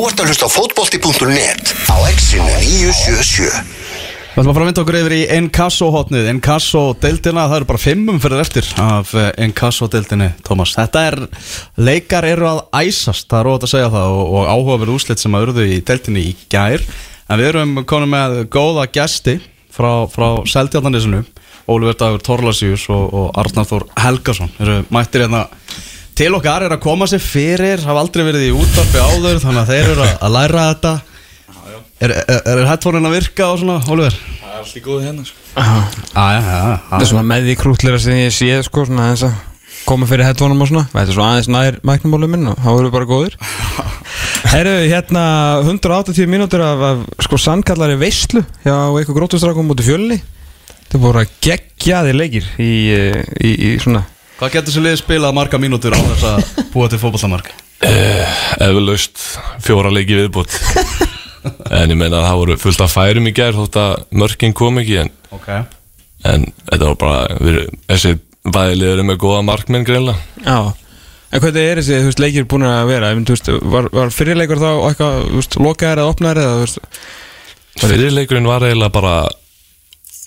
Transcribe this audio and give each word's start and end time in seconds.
Þú 0.00 0.06
ert 0.08 0.20
að 0.22 0.30
hlusta 0.30 0.46
á 0.48 0.54
fótbolti.net 0.54 1.70
á 1.92 1.96
exinu 2.08 2.44
977 2.56 3.50
Við 3.50 4.38
ætlum 4.40 4.46
að 4.48 4.54
fara 4.54 4.62
að 4.62 4.68
vinda 4.70 4.80
okkur 4.80 4.96
yfir 4.96 5.12
í 5.12 5.18
Encasso-hotnið 5.34 6.30
Encasso-deildina, 6.30 7.44
það 7.50 7.56
eru 7.58 7.68
bara 7.68 7.82
fimmum 7.82 8.20
fyrir 8.24 8.40
eftir 8.40 8.70
af 8.80 9.12
eh, 9.12 9.28
Encasso-deildinni, 9.44 10.30
Tómas 10.46 10.72
Þetta 10.78 11.02
er, 11.10 11.18
leikar 11.76 12.24
eru 12.30 12.48
að 12.48 12.62
æsast, 12.80 13.26
það 13.28 13.42
er 13.42 13.50
óvægt 13.50 13.68
að 13.68 13.72
segja 13.74 13.92
það 13.92 14.16
og, 14.22 14.24
og 14.38 14.48
áhugaverð 14.54 14.94
úslit 14.94 15.20
sem 15.20 15.36
að 15.36 15.46
urðu 15.50 15.68
í 15.68 15.78
deildinni 15.92 16.24
í 16.30 16.34
gær. 16.48 16.88
En 17.28 17.42
við 17.42 17.50
erum 17.50 17.84
konum 17.92 18.16
með 18.16 18.38
góða 18.56 18.88
gesti 18.96 19.36
frá, 19.68 20.08
frá 20.08 20.30
Seldjarnanisinu 20.48 21.26
Ólfur 21.68 22.00
Dagur 22.00 22.24
Torlasíus 22.24 22.88
og, 22.88 23.04
og 23.12 23.36
Arnar 23.44 23.68
Þór 23.68 23.90
Helgason 24.00 24.56
eru 24.64 24.80
mættir 24.88 25.26
hérna 25.26 25.44
til 26.20 26.34
okkar 26.36 26.66
er 26.66 26.74
að 26.74 26.82
koma 26.84 27.06
sér 27.08 27.20
fyrir, 27.24 27.80
hafa 27.80 28.00
aldrei 28.02 28.26
verið 28.26 28.50
í 28.50 28.52
útvarfi 28.52 29.00
áður 29.00 29.38
þannig 29.40 29.60
að 29.62 29.70
þeir 29.70 29.86
eru 29.94 30.08
að, 30.10 30.34
læra 30.34 30.64
þetta. 30.66 30.90
Er, 32.00 32.12
er, 32.12 32.42
er 32.52 32.60
headphone-in 32.68 33.08
að 33.08 33.14
virka 33.14 33.46
og 33.48 33.60
svona, 33.62 33.76
Oliver? 33.88 34.18
Það 34.40 34.50
er 34.50 34.58
allt 34.58 34.76
í 34.76 34.82
góðu 34.84 34.98
hérna 35.06 35.24
sko. 35.24 35.40
Já, 35.54 35.78
já, 36.12 36.42
já 36.44 36.74
Það 36.90 36.98
er 36.98 37.08
svona 37.12 37.24
með 37.30 37.48
því 37.48 37.56
krútleira 37.62 38.02
sem 38.04 38.20
ég 38.20 38.36
séð 38.36 38.66
sko, 38.68 38.84
svona 38.90 39.06
aðeins 39.06 39.24
að 39.30 39.64
koma 39.86 40.10
fyrir 40.12 40.28
headphone-um 40.28 40.60
og 40.60 40.70
svona. 40.74 40.84
Þetta 40.92 41.06
er 41.06 41.16
svona 41.16 41.30
aðeins 41.38 41.50
nær 41.56 41.80
mæknumálum 41.88 42.36
minn 42.36 42.52
og 42.52 42.60
þá 42.60 42.68
erum 42.74 42.90
við 42.90 42.94
bara 42.98 43.10
góðir. 43.14 43.40
Herru, 44.52 44.76
hérna 44.92 45.26
180 45.64 46.32
mínútur 46.36 46.68
af, 46.68 46.86
af 46.90 47.26
sko 47.30 47.40
sannkallari 47.40 47.96
veislu 48.00 48.44
hjá 48.66 48.76
eitthvað 48.76 49.22
grótustrákum 49.22 49.72
mútið 49.72 49.94
fjölni. 49.94 50.22
Þetta 50.84 51.04
voru 51.08 51.24
að 51.24 51.36
geggjaði 51.48 52.16
leikir 52.20 52.56
í, 52.60 52.72
eh, 52.92 53.22
í, 53.40 53.56
í 53.72 53.76
svona 53.80 54.04
Hvað 54.40 54.54
getur 54.54 54.70
þessu 54.72 54.82
liðið 54.84 55.00
spilað 55.02 55.34
marga 55.36 55.58
mínútur 55.60 55.92
á 55.92 56.00
þess 56.00 56.24
að 56.24 56.68
búa 56.72 56.86
til 56.88 57.00
fótballamark? 57.02 57.50
Eflaust 58.60 59.20
fjóra 59.64 59.90
leiki 59.92 60.16
viðbútt 60.16 60.54
En 61.80 61.92
ég 61.92 61.96
meina 61.96 62.20
að 62.22 62.26
það 62.26 62.38
voru 62.40 62.56
fullt 62.60 62.82
af 62.84 62.92
færum 62.94 63.28
í 63.28 63.32
gær 63.36 63.56
þótt 63.56 63.76
að 63.80 64.02
mörkin 64.20 64.54
kom 64.56 64.80
ekki 64.80 64.98
en, 65.02 65.10
Ok. 65.36 65.48
en 66.28 66.46
þetta 66.70 66.88
var 66.90 66.98
bara 67.00 67.38
við, 67.40 67.58
þessi 67.88 68.14
bæðilegur 68.48 69.02
er 69.02 69.08
með 69.10 69.20
góða 69.24 69.42
markmenn 69.48 69.84
greinlega 69.88 70.44
Já. 70.44 70.72
En 71.30 71.44
hvernig 71.44 71.68
er 71.70 71.80
þessi, 71.82 72.00
veist, 72.08 72.20
leikir 72.24 72.48
búin 72.50 72.64
að 72.66 72.88
vera? 72.90 73.12
Mynd, 73.14 73.28
þú 73.28 73.36
veist, 73.36 73.52
var, 73.76 73.88
var 73.94 74.12
fyrirleikur 74.16 74.60
þá 74.60 74.70
eitthvað, 74.88 75.28
lokaðar 75.62 76.02
eða 76.02 76.14
opnaðar 76.16 76.74
Fyrirleikurinn 77.80 78.48
var 78.50 78.64
eiginlega 78.66 78.92
bara 78.96 79.14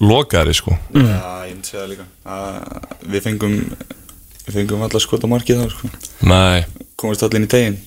lokaðari 0.03 0.53
sko. 0.57 0.77
Já, 0.95 1.17
ég 1.49 1.57
myndi 1.57 1.69
segja 1.69 1.83
það 1.83 1.91
líka. 1.91 2.05
Að 2.25 3.09
Við 3.13 3.25
fengum 3.27 3.57
Við 4.43 4.59
fengum 4.59 4.83
alltaf 4.85 5.03
skot 5.05 5.23
á 5.23 5.27
markið 5.31 5.63
þá 5.63 5.73
sko. 5.73 5.89
Nei, 6.27 6.63
Komast 6.99 7.23
allir 7.25 7.41
inn 7.41 7.47
í 7.47 7.51
tegin 7.51 7.79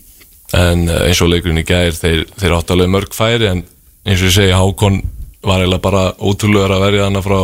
en 0.55 0.89
eh, 0.89 1.07
eins 1.09 1.21
og 1.25 1.31
leikurinn 1.33 1.59
í 1.63 1.67
gær 1.67 1.95
þeir, 1.97 2.25
þeir 2.39 2.55
áttu 2.57 2.75
alveg 2.77 2.93
mörg 2.93 3.15
færi 3.17 3.49
en 3.51 3.65
eins 4.07 4.21
og 4.21 4.29
ég 4.29 4.37
segi 4.37 4.55
Hákon 4.55 5.01
var 5.47 5.63
eiginlega 5.63 5.83
bara 5.83 6.05
ótrúlegur 6.19 6.77
að 6.77 6.85
verja 6.87 7.09
hana 7.09 7.23
frá 7.25 7.41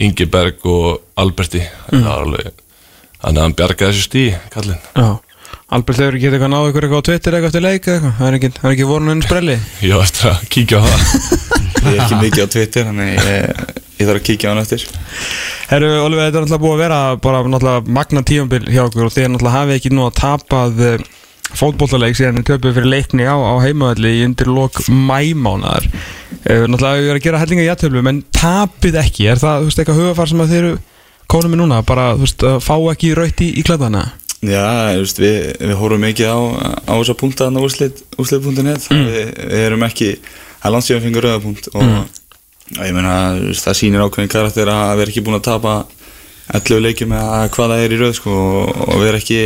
Ingi 0.00 0.24
Berg 0.32 0.62
og 0.64 1.02
Alberti. 1.20 1.60
Það 1.90 2.06
var 2.06 2.22
alveg 2.24 2.46
þannig 3.20 3.36
að 3.36 3.42
hann 3.44 3.56
bjargaði 3.58 3.92
þessu 3.92 4.06
stí 4.06 4.22
kallinn. 4.54 4.80
Já. 4.96 5.10
Albert 5.70 6.00
Leifur 6.00 6.16
getur 6.18 6.34
eitthvað 6.38 6.50
náðu 6.50 6.70
ykkur 6.70 6.84
eitthvað 6.86 7.02
á 7.02 7.06
Twitter 7.06 7.34
eitthvað 7.36 7.50
eftir 7.50 7.62
leik 7.62 7.84
eða 7.84 7.94
eitthvað? 7.94 8.14
Það 8.18 8.28
er 8.30 8.36
ekki, 8.38 8.50
er 8.62 8.72
ekki 8.72 8.86
vorun 8.88 9.12
enn 9.12 9.22
sprelli? 9.22 9.56
Ég 9.86 10.00
var 10.00 10.08
eftir 10.08 10.30
að 10.30 10.48
kíkja 10.54 10.80
á 10.80 10.82
það. 10.86 11.04
Ég 11.70 11.90
er 11.90 12.00
ekki 12.06 12.18
mikið 12.24 12.42
á 12.42 12.48
Twitter 12.54 12.88
Þannig 12.88 13.12
ég, 13.12 13.76
ég 14.00 14.08
þarf 14.08 14.20
að 14.20 14.26
kíkja 14.26 14.50
á 14.50 14.52
hann 14.52 14.62
eftir. 14.64 14.84
Herru, 15.70 15.90
Oliver, 16.04 16.26
þetta 16.26 16.40
er 16.40 16.44
náttúrulega 16.46 16.64
búið 16.64 16.76
að 16.76 16.82
vera 16.84 17.00
bara 17.22 17.42
náttúrulega 17.46 17.96
magna 18.00 18.22
tíumbil 18.26 18.62
hjá 18.66 18.82
okkur 18.86 19.08
og 19.08 19.14
þið 19.14 19.28
náttúrulega 19.34 19.56
hafið 19.58 19.78
ekki 19.78 19.92
nú 19.94 20.06
að 20.06 20.16
tapað 20.20 20.84
uh, 20.86 21.08
fótbollaleik 21.60 22.18
síðan 22.18 22.40
við 22.40 22.48
töpuð 22.50 22.76
fyrir 22.78 22.90
leikni 22.94 23.26
á, 23.26 23.36
á 23.36 23.54
heimavalli 23.62 24.12
í 24.20 24.24
undir 24.26 24.50
lok 24.50 24.80
mæmánaðar 24.88 25.88
uh, 25.90 26.64
Náttúrulega 26.70 27.00
við 27.00 27.10
erum 27.10 27.20
að 27.20 27.26
gera 27.26 27.42
hellinga 27.42 27.66
í 27.66 27.70
aðtöflu 27.72 28.04
en 28.12 28.22
tapið 28.34 29.00
ekki, 29.02 29.28
er 29.32 29.42
það, 29.42 29.64
þú 29.64 29.70
veist, 29.70 29.82
eitthvað 29.82 30.00
hugafar 30.02 30.30
sem 30.30 30.44
að 30.44 30.54
þeir 30.54 30.62
eru 30.62 30.78
konum 31.30 31.54
með 31.54 31.62
núna, 31.62 31.82
bara, 31.86 32.10
þú 32.16 32.26
veist, 32.26 32.46
að 32.46 32.60
fá 32.66 32.74
ekki 32.92 33.14
raut 33.18 33.42
í, 33.44 33.50
í 33.54 33.66
klæðana? 33.66 34.04
Já, 34.40 34.96
veist, 34.96 35.20
við, 35.20 35.50
við 35.60 35.76
horfum 35.76 36.06
mikið 36.06 36.30
á, 36.32 36.38
á 36.88 36.92
þessa 36.96 37.18
punkta 37.20 37.46
þannig 37.48 37.66
úrslit, 37.66 38.00
úrslit.net 38.16 38.86
mm. 38.88 39.10
við, 39.10 39.34
við 39.50 39.66
erum 39.66 39.84
ekki 39.86 40.14
að 40.60 40.74
landsíðan 40.74 41.04
fengur 41.04 41.26
rauðapunkt 41.26 41.68
og 41.74 41.84
mm. 41.84 42.08
Ég 42.78 42.94
meina, 42.94 43.14
það 43.58 43.78
sýnir 43.80 44.04
ákveðin 44.04 44.30
karakter 44.30 44.70
að 44.70 45.02
erum 45.02 45.12
ekki 45.12 45.24
búin 45.26 45.38
að 45.40 45.46
tapa 45.48 45.74
11 46.54 46.82
leikjum 46.86 47.14
eða 47.14 47.40
hvað 47.54 47.72
það 47.74 47.84
er 47.84 47.94
í 47.94 48.00
rauð 48.00 48.16
sko, 48.18 48.34
og, 48.34 48.82
og 48.86 49.06
erum 49.06 49.20
ekki 49.20 49.40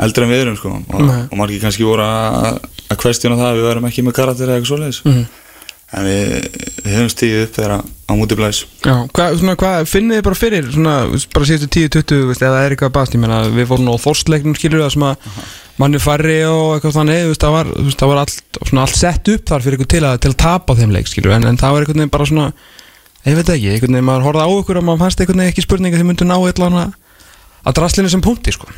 eldri 0.00 0.24
en 0.24 0.32
við 0.32 0.42
erum 0.44 0.58
sko, 0.60 0.72
og, 0.80 1.12
og 1.26 1.36
margir 1.40 1.62
kannski 1.64 1.84
voru 1.84 2.04
að, 2.06 2.58
að 2.88 3.00
kvestjuna 3.02 3.38
það 3.40 3.50
að 3.50 3.60
við 3.60 3.68
verum 3.68 3.88
ekki 3.90 4.04
með 4.06 4.16
karakter 4.20 4.48
eða 4.48 4.60
eitthvað 4.60 4.72
svoleiðis. 4.74 5.00
Mhm. 5.08 5.24
en 5.90 6.04
við, 6.06 6.28
við 6.84 6.92
höfum 6.94 7.08
stíðið 7.10 7.40
upp 7.44 7.56
þegar 7.56 7.72
á 7.80 8.12
múti 8.14 8.36
blæs 8.38 8.60
Já, 8.84 8.94
hvað, 9.10 9.32
svona, 9.40 9.56
hvað 9.58 9.88
finnið 9.90 10.20
þið 10.20 10.26
bara 10.28 10.38
fyrir 10.38 10.68
svona, 10.70 10.92
bara 11.34 11.48
síðustu 11.48 11.70
10-20, 11.80 12.20
veist, 12.28 12.44
eða 12.46 12.60
er 12.62 12.76
eitthvað 12.76 12.92
bast, 12.94 13.16
ég 13.16 13.24
meina, 13.24 13.40
við 13.50 13.66
fórum 13.72 13.90
á 13.90 14.04
þorstleiknum 14.04 14.54
skilur 14.54 14.84
það 14.84 14.92
sem 14.94 15.06
að 15.08 15.32
manni 15.80 16.00
færri 16.02 16.40
og 16.48 16.74
eitthvað 16.76 16.96
þannig, 16.98 17.22
veist, 17.30 17.44
það 17.44 17.54
var, 17.54 17.70
veist, 17.78 18.00
það 18.00 18.10
var 18.10 18.20
allt, 18.22 18.58
svona, 18.58 18.84
allt 18.84 18.98
sett 18.98 19.30
upp 19.32 19.46
þar 19.50 19.64
fyrir 19.64 19.86
til 19.88 20.02
að, 20.04 20.18
til 20.24 20.32
að 20.32 20.38
tapa 20.42 20.76
þeim 20.78 20.92
leik, 20.94 21.10
en, 21.24 21.46
en 21.48 21.60
það 21.60 21.74
var 21.74 21.84
einhvern 21.86 22.02
veginn 22.02 22.12
bara 22.12 22.28
svona, 22.28 22.48
ég 23.26 23.38
veit 23.38 23.52
ekki, 23.54 23.72
einhvern 23.74 23.96
veginn 23.96 24.08
maður 24.10 24.26
horfði 24.28 24.44
á 24.44 24.50
ykkur 24.58 24.80
og 24.80 24.86
maður 24.88 25.02
fannst 25.04 25.22
einhvern 25.22 25.42
veginn 25.42 25.54
ekki 25.54 25.64
spurninga 25.64 25.96
þegar 25.96 26.10
myndu 26.10 26.28
ná 26.28 26.36
eitthvað 26.36 26.78
að 27.60 27.76
draslinu 27.76 28.12
sem 28.12 28.24
punkti, 28.24 28.54
sko. 28.56 28.68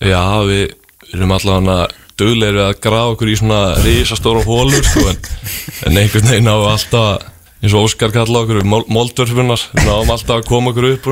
Já, 0.00 0.20
við 0.48 0.70
erum 1.14 1.34
allavega 1.36 1.80
duglegir 2.20 2.56
við 2.56 2.66
að 2.66 2.78
grafa 2.84 3.12
okkur 3.14 3.32
í 3.32 3.36
svona 3.40 3.60
risastóra 3.84 4.44
hólur 4.44 4.84
sko, 4.84 5.04
en, 5.12 5.20
en 5.88 6.00
einhvern 6.00 6.28
veginn 6.28 6.50
við 6.50 6.72
alltaf 6.74 7.28
eins 7.60 7.76
og 7.76 7.84
Óskar 7.84 8.12
kalla 8.14 8.40
okkur 8.44 8.64
moldvörfunar, 8.64 9.64
náum 9.84 10.12
alltaf 10.12 10.38
að 10.38 10.46
koma 10.48 10.72
okkur 10.72 10.94
upp 10.94 11.08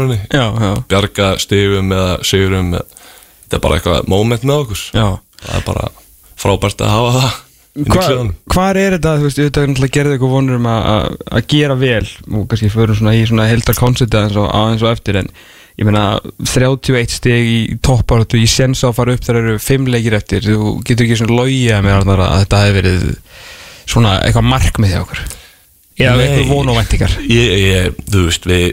bjarga 0.88 1.34
stigum 1.40 1.92
eða 1.92 2.14
sigurum 2.24 2.70
þetta 2.78 3.58
er 3.58 3.64
bara 3.64 3.76
eitthvað 3.76 4.08
moment 4.08 4.46
með 4.48 4.62
okkur. 4.62 4.84
Já 4.96 5.08
það 5.42 5.60
er 5.60 5.66
bara 5.66 5.90
frábært 6.38 6.82
að 6.84 6.94
hafa 6.94 7.12
það 7.18 7.36
inn 7.78 7.84
í 7.84 7.92
Hva, 7.92 8.00
klefanum. 8.00 8.32
Hvar 8.54 8.80
er 8.80 8.96
þetta, 8.96 9.12
þú 9.18 9.28
veist, 9.28 9.38
þetta 9.42 9.62
er 9.62 9.70
náttúrulega 9.70 9.96
gerðið 9.98 10.16
eitthvað 10.16 10.34
vonur 10.34 10.58
um 10.58 10.68
að, 10.70 10.88
að, 10.94 11.20
að 11.38 11.46
gera 11.52 11.78
vel 11.78 12.08
og 12.08 12.48
kannski 12.50 12.72
förum 12.74 12.98
svona 12.98 13.14
í 13.14 13.22
svona 13.28 13.46
heldar 13.50 13.78
koncepti 13.78 14.18
aðeins 14.18 14.40
og, 14.40 14.50
aðeins 14.58 14.84
og 14.84 14.92
eftir 14.92 15.20
en 15.22 15.30
ég 15.78 15.86
meina 15.86 16.04
31 16.42 17.14
stig 17.14 17.50
í 17.52 17.58
topparötu 17.86 18.40
ég 18.40 18.50
sens 18.50 18.82
á 18.82 18.90
að 18.90 18.96
fara 18.98 19.14
upp 19.14 19.26
þegar 19.26 19.44
eru 19.44 19.62
5 19.62 19.90
leikir 19.94 20.16
eftir 20.18 20.42
þú 20.48 20.72
getur 20.86 21.06
ekki 21.06 21.18
svona 21.20 21.38
logið 21.38 21.90
Arnar, 21.94 22.24
að 22.24 22.42
þetta 22.42 22.62
hefur 22.64 22.78
verið 22.80 23.04
svona 23.88 24.16
eitthvað 24.24 24.48
markmið 24.50 24.94
hjá 24.94 25.02
okkur 25.04 25.20
eða 25.98 26.16
Nei. 26.18 26.24
eitthvað 26.24 26.50
von 26.50 26.72
og 26.72 26.78
væntingar 26.80 27.14
ég, 27.30 27.52
ég, 27.62 28.00
þú 28.10 28.24
veist, 28.26 28.48
við, 28.50 28.66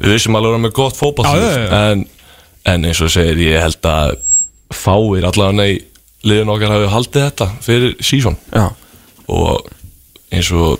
við 0.00 0.16
vissum 0.16 0.38
alveg 0.38 0.48
að 0.48 0.56
vera 0.56 0.64
með 0.64 0.74
gott 0.80 1.02
já. 1.28 1.82
en, 1.92 2.06
en 2.72 2.88
eins 2.88 3.02
og 3.04 3.12
segir, 3.12 3.42
ég 3.50 3.62
held 3.66 3.90
að 3.92 4.16
fáir 4.74 5.28
allavega 5.28 5.68
í 5.74 5.76
liðin 6.26 6.52
okkar 6.52 6.74
hafi 6.74 6.92
haldið 6.92 7.26
þetta 7.28 7.48
fyrir 7.64 7.96
sísón 8.04 8.38
og 9.26 9.66
eins 10.32 10.52
og 10.54 10.78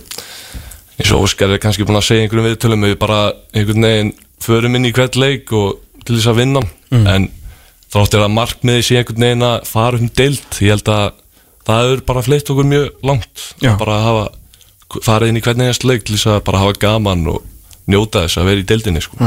eins 0.97 1.13
og 1.13 1.27
Óskar 1.27 1.53
er 1.53 1.61
kannski 1.63 1.85
búin 1.87 1.99
að 2.01 2.09
segja 2.09 2.27
einhverjum 2.27 2.49
viðtölum 2.51 2.87
við 2.87 2.97
bara 3.01 3.21
einhvern 3.53 3.87
veginn 3.89 4.15
förum 4.43 4.79
inn 4.79 4.89
í 4.89 4.95
hvert 4.97 5.19
leik 5.21 5.53
og 5.57 5.83
til 6.07 6.17
þess 6.17 6.31
að 6.31 6.41
vinna. 6.41 6.63
Mm. 6.95 7.07
en 7.11 7.25
þráttir 7.91 8.23
að 8.23 8.35
markmiði 8.37 8.85
sé 8.87 8.99
einhvern 9.01 9.25
veginn 9.27 9.47
að 9.47 9.57
fara 9.69 10.01
um 10.01 10.11
deilt 10.19 10.61
ég 10.63 10.75
held 10.75 10.91
að 10.93 11.07
það 11.67 11.83
hefur 11.83 12.03
bara 12.11 12.25
fleitt 12.27 12.53
okkur 12.53 12.69
mjög 12.71 13.07
langt 13.07 13.45
bara 13.81 13.97
að 13.97 14.07
hafa 14.07 15.03
farið 15.03 15.33
inn 15.33 15.41
í 15.41 15.43
hvern 15.43 15.65
einhvers 15.65 15.83
leik 15.87 16.07
til 16.07 16.17
þess 16.17 16.31
að 16.31 16.45
bara 16.47 16.63
hafa 16.63 16.79
gaman 16.87 17.27
og 17.33 17.43
njóta 17.91 18.25
þess 18.25 18.41
að 18.41 18.51
vera 18.51 18.63
í 18.63 18.69
deildinni 18.71 19.03
sko. 19.03 19.19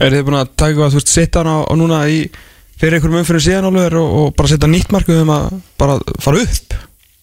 Er 0.00 0.14
þið 0.14 0.24
búin 0.26 0.38
að 0.38 0.52
taka 0.58 0.88
þú 0.90 1.00
veist, 1.00 1.12
sitta 1.12 1.42
hann 1.42 1.50
á, 1.50 1.58
á 1.66 1.74
núna 1.76 2.00
í 2.08 2.20
fyrir 2.80 2.96
einhverjum 2.96 3.20
umfyrir 3.20 3.44
síðan 3.44 3.68
Oliver 3.68 3.98
og, 4.00 4.12
og 4.20 4.30
bara 4.38 4.50
setja 4.50 4.70
nýtt 4.70 4.92
markmið 4.94 5.24
um 5.24 5.34
að 5.34 5.48
bara 5.80 5.98
fara 6.24 6.44
upp? 6.46 6.76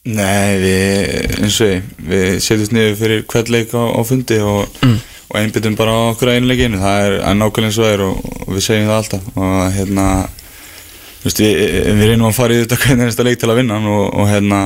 Nei, 0.07 0.59
við, 0.61 1.39
eins 1.41 1.57
og 1.63 1.71
ég, 1.71 1.87
við 2.07 2.27
setjumst 2.45 2.73
niður 2.75 2.97
fyrir 3.01 3.23
hvert 3.27 3.49
leik 3.51 3.73
á, 3.75 3.83
á 3.91 4.01
fundi 4.07 4.37
og, 4.39 4.77
og 4.87 5.39
einbyttum 5.41 5.75
bara 5.79 5.95
á 5.97 6.01
okkur 6.13 6.31
að 6.31 6.39
einleikinu, 6.39 6.79
það 6.79 7.07
er 7.07 7.17
nákvæmlega 7.41 7.71
eins 7.71 7.79
og 7.81 7.87
það 7.87 7.95
er 7.95 8.03
og, 8.05 8.21
og 8.45 8.53
við 8.53 8.65
segjum 8.67 8.87
það 8.87 8.99
alltaf. 9.01 9.27
Og 9.33 9.57
hérna, 9.75 10.05
þú 11.17 11.27
veist, 11.27 11.43
við, 11.43 11.59
við 11.89 12.13
reynum 12.13 12.29
að 12.29 12.37
fara 12.37 12.55
í 12.55 12.61
þetta 12.61 12.79
hvernig 12.85 13.07
einasta 13.07 13.27
leik 13.27 13.41
til 13.41 13.51
að 13.51 13.59
vinna 13.59 13.81
og, 13.81 14.05
og 14.07 14.31
hérna, 14.31 14.61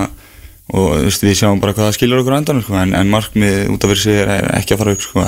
og 0.75 0.87
þú 0.91 1.07
veist, 1.07 1.25
við 1.25 1.41
sjáum 1.41 1.65
bara 1.65 1.77
hvað 1.77 1.89
það 1.89 1.97
skilur 1.97 2.21
okkur 2.21 2.37
á 2.37 2.39
endanum, 2.43 2.67
sko, 2.67 2.77
en, 2.83 2.95
en 3.01 3.13
markmið 3.15 3.59
út 3.73 3.87
af 3.87 3.95
fyrir 3.95 4.05
sig 4.05 4.23
er 4.27 4.47
ekki 4.59 4.77
að 4.77 4.83
fara 4.83 4.97
upp, 4.99 5.07
sko, 5.07 5.25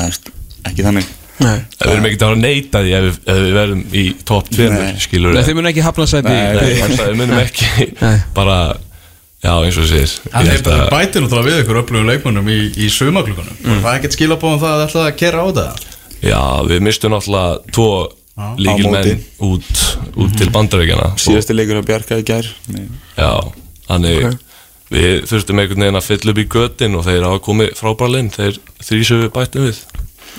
ekki 0.69 0.86
þannig. 0.92 1.13
Nei, 1.41 1.63
við 1.80 1.89
erum 1.89 2.06
ekkert 2.07 2.24
að 2.27 2.33
að 2.35 2.41
neita 2.44 2.81
því 2.83 2.91
ef 2.94 3.06
við, 3.06 3.15
ef 3.25 3.38
við 3.41 3.53
verðum 3.57 3.83
í 3.97 4.03
topp 4.30 4.50
2 4.53 4.65
Nei. 4.69 4.89
skilur 5.01 5.33
Nei 5.33 5.45
þið 5.47 5.56
mun 5.57 5.69
ekki 5.71 5.85
hafna 5.85 6.06
sæti 6.09 6.33
við 6.33 7.15
munum 7.18 7.39
ekki 7.41 7.88
bara, 8.38 8.57
já 9.41 9.53
eins 9.56 9.80
og 9.81 9.88
segir 9.89 10.13
Það 10.27 10.51
er 10.53 10.91
bætið 10.94 11.25
náttúrulega 11.25 11.47
við 11.47 11.62
ykkur 11.63 11.80
upplöfu 11.81 12.09
leikmönnum 12.12 12.51
í, 12.53 12.59
í 12.77 12.89
sumaklugunum 12.94 13.57
mm. 13.63 13.80
Það 13.81 13.89
er 13.89 13.97
ekkert 13.97 14.18
skilabóðum 14.19 14.62
það 14.62 14.75
að 14.75 14.83
það 14.83 14.89
ætla 14.91 15.07
að 15.07 15.18
kera 15.24 15.41
á 15.41 15.47
það 15.57 15.89
Já, 16.24 16.44
við 16.69 16.85
mistum 16.85 17.15
náttúrulega 17.15 17.74
tvo 17.74 17.89
Já. 18.33 18.45
líkilmenn 18.68 18.94
Á 18.94 19.13
móti. 19.13 19.18
út, 19.50 19.83
út 20.24 20.38
til 20.38 20.50
bandaríkjana 20.53 21.09
Síðasti 21.21 21.57
leikur 21.57 21.81
að 21.81 21.89
bjarga 21.89 22.21
í 22.21 22.27
gær, 22.29 22.47
Nei. 22.74 22.86
Já, 23.18 23.33
þannig 23.89 24.29
Ok. 24.29 24.39
við 24.94 25.27
þurftum 25.29 25.62
einhvern 25.62 25.86
veginn 25.86 26.00
að 26.00 26.07
fylla 26.07 26.33
upp 26.33 26.41
í 26.41 26.47
göttin 26.56 26.97
og 26.97 27.06
þeir 27.09 27.27
hafa 27.27 27.44
komið 27.45 27.75
frábæra 27.77 28.13
linn 28.15 28.31
þeir 28.33 28.57
við 28.89 29.29
bættum 29.33 29.68
við 29.68 29.83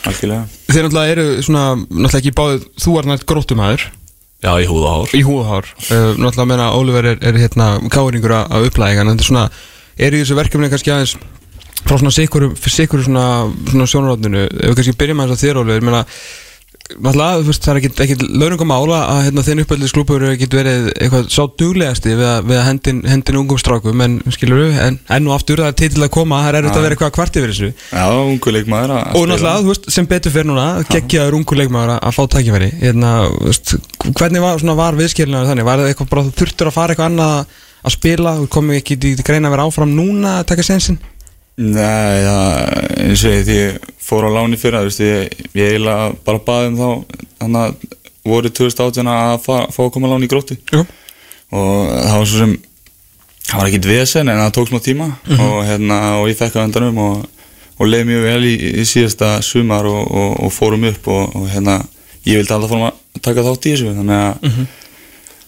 algjörlega. 0.02 0.46
Þeir 0.70 0.87
náttúrulega 0.88 1.14
eru 1.14 1.26
svona, 1.46 1.67
náttúrulega 1.85 2.23
ekki 2.23 2.35
báðið, 2.41 2.67
þú 2.85 2.96
er 3.00 3.11
nætt 3.11 3.29
gróttumæður. 3.31 3.87
Já, 4.44 4.50
í 4.61 4.67
húða 4.69 4.91
hár 4.93 5.12
í 5.17 5.23
húðhár 5.25 5.69
uh, 5.73 6.11
Náttúrulega 6.20 6.49
meina 6.50 6.67
Oliver 6.76 7.06
er, 7.14 7.20
er 7.25 7.38
hérna 7.41 7.79
káringur 7.93 8.35
að, 8.37 8.50
að 8.52 8.67
upplæga 8.69 9.00
en 9.00 9.12
þetta 9.14 9.25
er 9.25 9.29
svona, 9.31 9.44
er 9.96 10.17
í 10.17 10.20
þessu 10.20 10.37
verkefni 10.37 10.69
kannski 10.73 10.93
aðeins 10.93 11.14
frá 11.85 11.96
svona 11.96 12.12
sikuru, 12.12 12.50
sikuru 12.61 13.06
svona, 13.06 13.25
svona 13.70 13.87
sjónarátninu 13.88 14.43
ef 14.44 14.67
við 14.69 14.76
kannski 14.81 14.96
byrjum 15.00 15.23
aðeins 15.25 15.38
að 15.38 15.46
þér 15.46 15.61
Oliver 15.62 15.87
meina, 15.87 16.02
náttúrulega, 16.85 17.39
þú 17.41 17.47
veist, 17.49 17.65
það 17.65 17.73
er 17.73 17.79
ekkit, 17.81 18.01
ekkit 18.05 18.23
launungum 18.29 18.73
ála 18.75 18.99
að 19.09 19.21
hérna, 19.27 19.45
þinn 19.47 19.63
uppöldisklúpur 19.65 20.25
getur 20.37 20.61
verið 20.61 20.89
eitthvað 20.93 21.31
sá 21.33 21.41
duglegasti 21.61 22.13
við 22.13 22.27
að, 22.29 22.43
við 22.51 22.59
að 22.61 22.67
hendin, 22.69 22.99
hendin 23.09 23.39
ungum 23.41 23.61
strákum 23.61 24.03
en 24.05 24.19
skilur 24.35 24.61
við, 24.67 24.77
en 24.85 24.99
enn 25.17 25.31
og 25.31 25.37
aftur 25.39 25.63
það 25.65 25.71
er 25.73 25.79
til 25.81 26.05
að 26.05 26.13
koma, 26.19 26.43
það 26.45 26.51
er 26.51 26.59
erfitt 26.61 26.77
að 26.79 26.85
vera 26.87 26.97
eitthvað 26.99 27.15
kvart 27.17 27.39
yfir 27.41 27.55
þessu. 27.55 27.71
Já, 27.89 28.05
ungu 28.21 28.55
leikmaður 28.59 28.95
að 28.99 29.17
og 29.17 29.27
náttúrulega, 29.33 29.65
þú 29.65 29.73
veist, 29.73 29.89
sem 29.97 30.11
betur 30.13 30.35
fyrir 30.37 30.51
núna 30.53 30.67
geggjaður 30.93 31.39
ungu 31.41 31.59
leikmaður 31.63 31.95
að- 31.97 32.15
fá 32.19 32.23
tækifæri. 32.37 32.71
Hérna, 32.85 33.15
þú 33.33 33.49
veist, 33.49 33.75
hvernig 34.13 34.45
var, 34.45 34.61
svona, 34.61 34.77
var 34.77 35.01
viðskilinaður 35.01 35.51
þannig, 35.55 35.69
var 35.71 35.79
það 35.83 35.91
eitthvað 35.95 36.13
bara 36.13 36.29
þurftur 36.37 36.69
að 36.71 36.77
fara 36.77 36.95
eitthvað 36.95 37.11
annað 37.11 37.35
að- 37.41 37.97
spila? 37.97 38.37
Komið 38.49 38.81
ekki 38.83 39.01
í 39.01 39.17
greina 39.25 39.49
að 39.49 39.57
vera 39.57 39.67
áfram 39.69 39.97
núna 39.97 40.39
að 40.43 40.47
taka 40.53 40.63
sensin 40.63 41.01
Nei, 41.55 42.25
það, 42.25 42.47
eins 43.05 43.23
og 43.23 43.35
ég, 43.35 43.45
því 43.47 43.56
ég 43.61 43.91
fór 44.03 44.27
á 44.27 44.31
láni 44.35 44.59
fyrir 44.59 44.89
það, 44.91 45.05
ég, 45.06 45.45
ég 45.55 45.69
eiginlega 45.71 46.09
bara 46.27 46.43
baði 46.49 46.71
um 46.73 46.79
þá, 46.81 47.21
þannig 47.45 47.61
að 47.61 48.01
voru 48.25 48.51
2018 48.51 49.11
að 49.12 49.35
fá, 49.45 49.55
að 49.85 49.91
koma 49.95 50.11
láni 50.11 50.27
í 50.27 50.33
gróttu. 50.33 50.56
Jú. 50.73 50.83
og 51.55 51.93
það 51.93 52.17
var 52.19 52.27
svo 52.27 52.41
sem, 52.41 52.55
það 53.45 53.61
var 53.61 53.71
ekkit 53.71 53.89
vesen 53.93 54.33
en 54.33 54.43
það 54.43 54.55
tók 54.59 54.73
smá 54.73 54.81
tíma. 54.83 55.09
Og, 55.37 55.59
hérna, 55.69 55.99
og 56.19 56.29
ég 56.33 56.39
fekk 56.41 56.59
að 56.59 56.69
endanum 56.71 57.03
og, 57.05 57.49
og 57.79 57.91
leið 57.91 58.09
mjög 58.11 58.27
vel 58.27 58.49
í, 58.49 58.55
í 58.83 58.87
síðasta 58.89 59.37
sumar 59.47 59.87
og, 59.87 60.09
og, 60.11 60.50
fórum 60.55 60.89
upp 60.91 61.11
og, 61.12 61.37
og 61.39 61.47
hérna, 61.53 61.79
ég 62.27 62.41
vildi 62.41 62.57
alltaf 62.57 62.73
fórum 62.73 62.89
að 62.89 63.23
taka 63.23 63.47
þátt 63.47 63.69
í 63.71 63.77
þessu, 63.77 63.95
þannig 64.00 64.25
að 64.25 64.65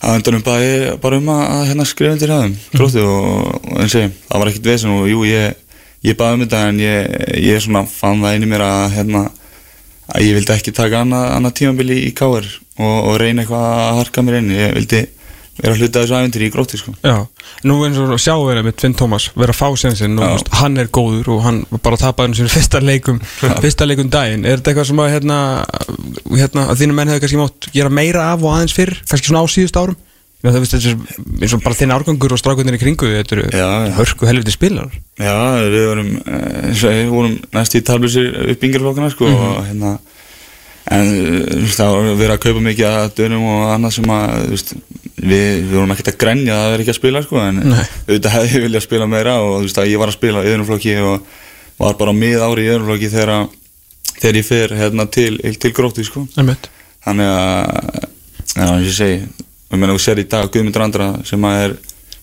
að 0.07 0.19
endanum 0.21 0.43
bara, 0.45 0.97
bara 1.03 1.19
um 1.19 1.31
að, 1.33 1.43
að 1.51 1.63
hérna, 1.71 1.87
skrifa 1.89 2.15
undir 2.15 2.33
hæðum 2.35 2.57
gróttu 2.75 3.03
og, 3.03 3.23
og 3.57 3.79
eins 3.83 3.95
og 3.97 4.03
ég, 4.05 4.19
það 4.29 4.43
var 4.43 4.51
ekkit 4.51 4.69
vesen 4.69 4.93
og 4.93 5.07
jú, 5.11 5.23
ég, 5.27 5.57
ég 6.07 6.19
baði 6.19 6.39
um 6.39 6.45
þetta 6.47 6.63
en 6.71 6.81
ég, 6.83 7.19
ég 7.43 7.65
svona 7.65 7.85
fann 7.91 8.23
það 8.25 8.39
í 8.39 8.53
mér 8.53 8.65
að 8.67 8.87
hérna, 8.95 9.27
að 10.13 10.29
ég 10.29 10.39
vildi 10.39 10.55
ekki 10.57 10.77
taka 10.77 11.03
annað, 11.03 11.29
annað 11.35 11.59
tímabili 11.61 12.01
í 12.07 12.15
káir 12.17 12.49
og, 12.79 12.97
og 13.11 13.21
reyna 13.23 13.45
eitthvað 13.45 13.69
að 13.75 14.01
harka 14.01 14.27
mér 14.27 14.41
inn. 14.41 14.55
Ég 14.55 14.75
vildi 14.77 15.05
vera 15.57 15.77
hluta 15.77 16.01
af 16.01 16.05
þessu 16.05 16.17
æventyri 16.19 16.49
í 16.49 16.53
gróttu 16.53 16.79
sko. 16.81 16.93
Já, 17.01 17.17
nú 17.69 17.79
eins 17.87 17.99
og 18.01 18.13
sjáum 18.21 18.45
við 18.49 18.63
með 18.67 18.83
Finn 18.83 18.97
Thomas 18.99 19.31
vera 19.33 19.55
að 19.55 19.61
fá 19.61 19.81
sensin 19.81 20.19
og 20.19 20.35
veist, 20.35 20.51
hann 20.61 20.77
er 20.81 20.91
góður 20.93 21.31
og 21.33 21.45
hann 21.47 21.63
bara 21.81 22.01
tapaði 22.01 22.29
hann 22.29 22.37
sem 22.41 22.51
fyrsta 22.53 22.83
leikum 22.85 23.21
fyrsta 23.65 23.89
leikum 23.89 24.11
daginn, 24.13 24.45
er 24.45 24.61
þetta 24.61 24.75
eitthvað 24.75 24.91
sem 24.91 25.01
að 25.01 25.13
hérna, 25.15 25.39
hérna, 26.35 26.67
að 26.67 26.83
þínu 26.83 26.99
menn 26.99 27.13
hefur 27.13 27.25
kannski 27.25 27.41
mátt 27.41 27.71
gera 27.73 27.95
meira 28.01 28.27
af 28.35 28.45
og 28.45 28.53
aðeins 28.53 28.77
fyrr, 28.77 28.99
kannski 29.09 29.33
svona 29.33 29.45
á 29.45 29.55
síðust 29.55 29.81
árum 29.81 29.97
Já, 30.47 30.51
það 30.55 30.75
er 30.77 31.43
eins 31.43 31.55
og 31.57 31.63
bara 31.65 31.75
þinn 31.81 31.95
árgangur 31.97 32.35
og 32.37 32.39
strákunir 32.41 32.77
í 32.79 32.83
kringu 32.83 33.09
þetta 33.11 33.35
eru 33.37 33.47
Já, 33.51 33.69
hörku 33.99 34.29
helviti 34.31 34.55
spilar 34.55 34.93
Já, 35.19 35.35
við 35.67 35.87
vorum, 35.91 36.11
eh, 36.23 36.69
ég, 36.87 37.09
vorum 37.11 37.35
næst 37.57 37.75
í 37.75 37.83
tablusir 37.87 38.29
upp 38.55 38.67
yngjörflokkana 38.69 39.11
sko, 39.15 39.27
og 39.33 39.65
hérna 39.67 39.97
en 40.87 41.09
veist, 41.65 41.81
það 41.81 41.97
var 41.97 42.05
verið 42.21 42.35
að 42.37 42.43
kaupa 42.45 42.61
mikið 42.63 42.87
að 42.93 43.09
dönum 43.19 43.47
og 43.51 43.63
annað 43.75 43.95
sem 43.97 44.11
að 44.15 44.45
veist, 44.53 44.69
við, 45.19 45.47
við 45.67 45.73
vorum 45.75 45.95
ekkert 45.97 46.11
að 46.13 46.19
grenja 46.23 46.55
að 46.55 46.63
það 46.69 46.75
er 46.77 46.85
ekki 46.85 46.93
að 46.95 46.99
spila 47.01 47.23
sko, 47.25 47.41
en 47.43 47.59
Nei. 47.73 47.81
auðvitað 48.07 48.37
hefði 48.37 48.53
ég 48.61 48.65
viljað 48.69 48.85
spila 48.87 49.09
meira 49.11 49.35
og 49.43 49.57
veist 49.65 49.81
að 49.83 49.91
ég 49.91 49.99
var 50.05 50.13
að 50.13 50.19
spila 50.21 50.45
í 50.47 50.53
öðrumflokki 50.53 50.95
og 51.03 51.33
var 51.83 51.99
bara 51.99 52.15
mið 52.15 52.45
ári 52.47 52.69
í 52.69 52.71
öðrumflokki 52.77 53.11
þegar, 53.17 53.33
að- 53.41 54.13
þegar 54.21 54.39
ég 54.39 54.47
fer 54.53 54.77
hérna 54.79 55.09
til, 55.19 55.33
til 55.59 55.73
gróttu 55.75 56.07
sko. 56.07 56.23
Þannig 57.07 57.33
að 57.35 57.99
já, 58.55 58.63
eins 58.63 58.71
og 58.71 58.87
ég 58.87 58.97
segi, 59.01 59.19
ég 59.73 59.79
meina 59.79 59.95
þú 59.95 60.03
sér 60.03 60.23
í 60.23 60.27
dag 60.31 60.51
Guðmundur 60.53 60.85
Andra 60.87 61.09
sem 61.27 61.47
að 61.49 61.63
er 61.65 61.77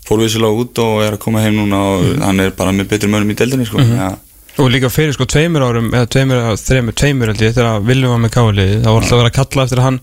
fór 0.08 0.24
vissilega 0.24 0.64
út 0.64 0.84
og 0.84 1.04
er 1.04 1.16
að 1.16 1.24
koma 1.24 1.44
heim 1.44 1.58
núna 1.58 1.82
og 1.94 2.24
hann 2.24 2.44
er 2.44 2.56
bara 2.58 2.74
með 2.76 2.92
betri 2.94 3.12
mönnum 3.12 3.32
í 3.32 3.38
deildinni 3.40 3.68
sko. 3.68 3.80
mm 3.80 3.94
-hmm. 3.94 4.18
og 4.58 4.72
líka 4.72 4.90
fyrir 4.90 5.14
sko 5.14 5.26
tveimur 5.26 5.64
árum 5.64 5.94
eða 5.94 6.08
tveimur, 6.08 6.58
þreimur, 6.58 6.94
tveimur 6.94 7.28
held 7.32 7.42
ég 7.42 7.56
þegar 7.56 7.86
Viljum 7.88 8.12
var 8.12 8.22
með 8.26 8.36
káliði, 8.38 8.82
það 8.84 8.92
var 8.92 9.02
alltaf 9.02 9.14
að 9.14 9.22
vera 9.22 9.32
að 9.32 9.40
kalla 9.40 9.64
eftir 9.64 9.80
að 9.80 9.84
hann 9.84 10.00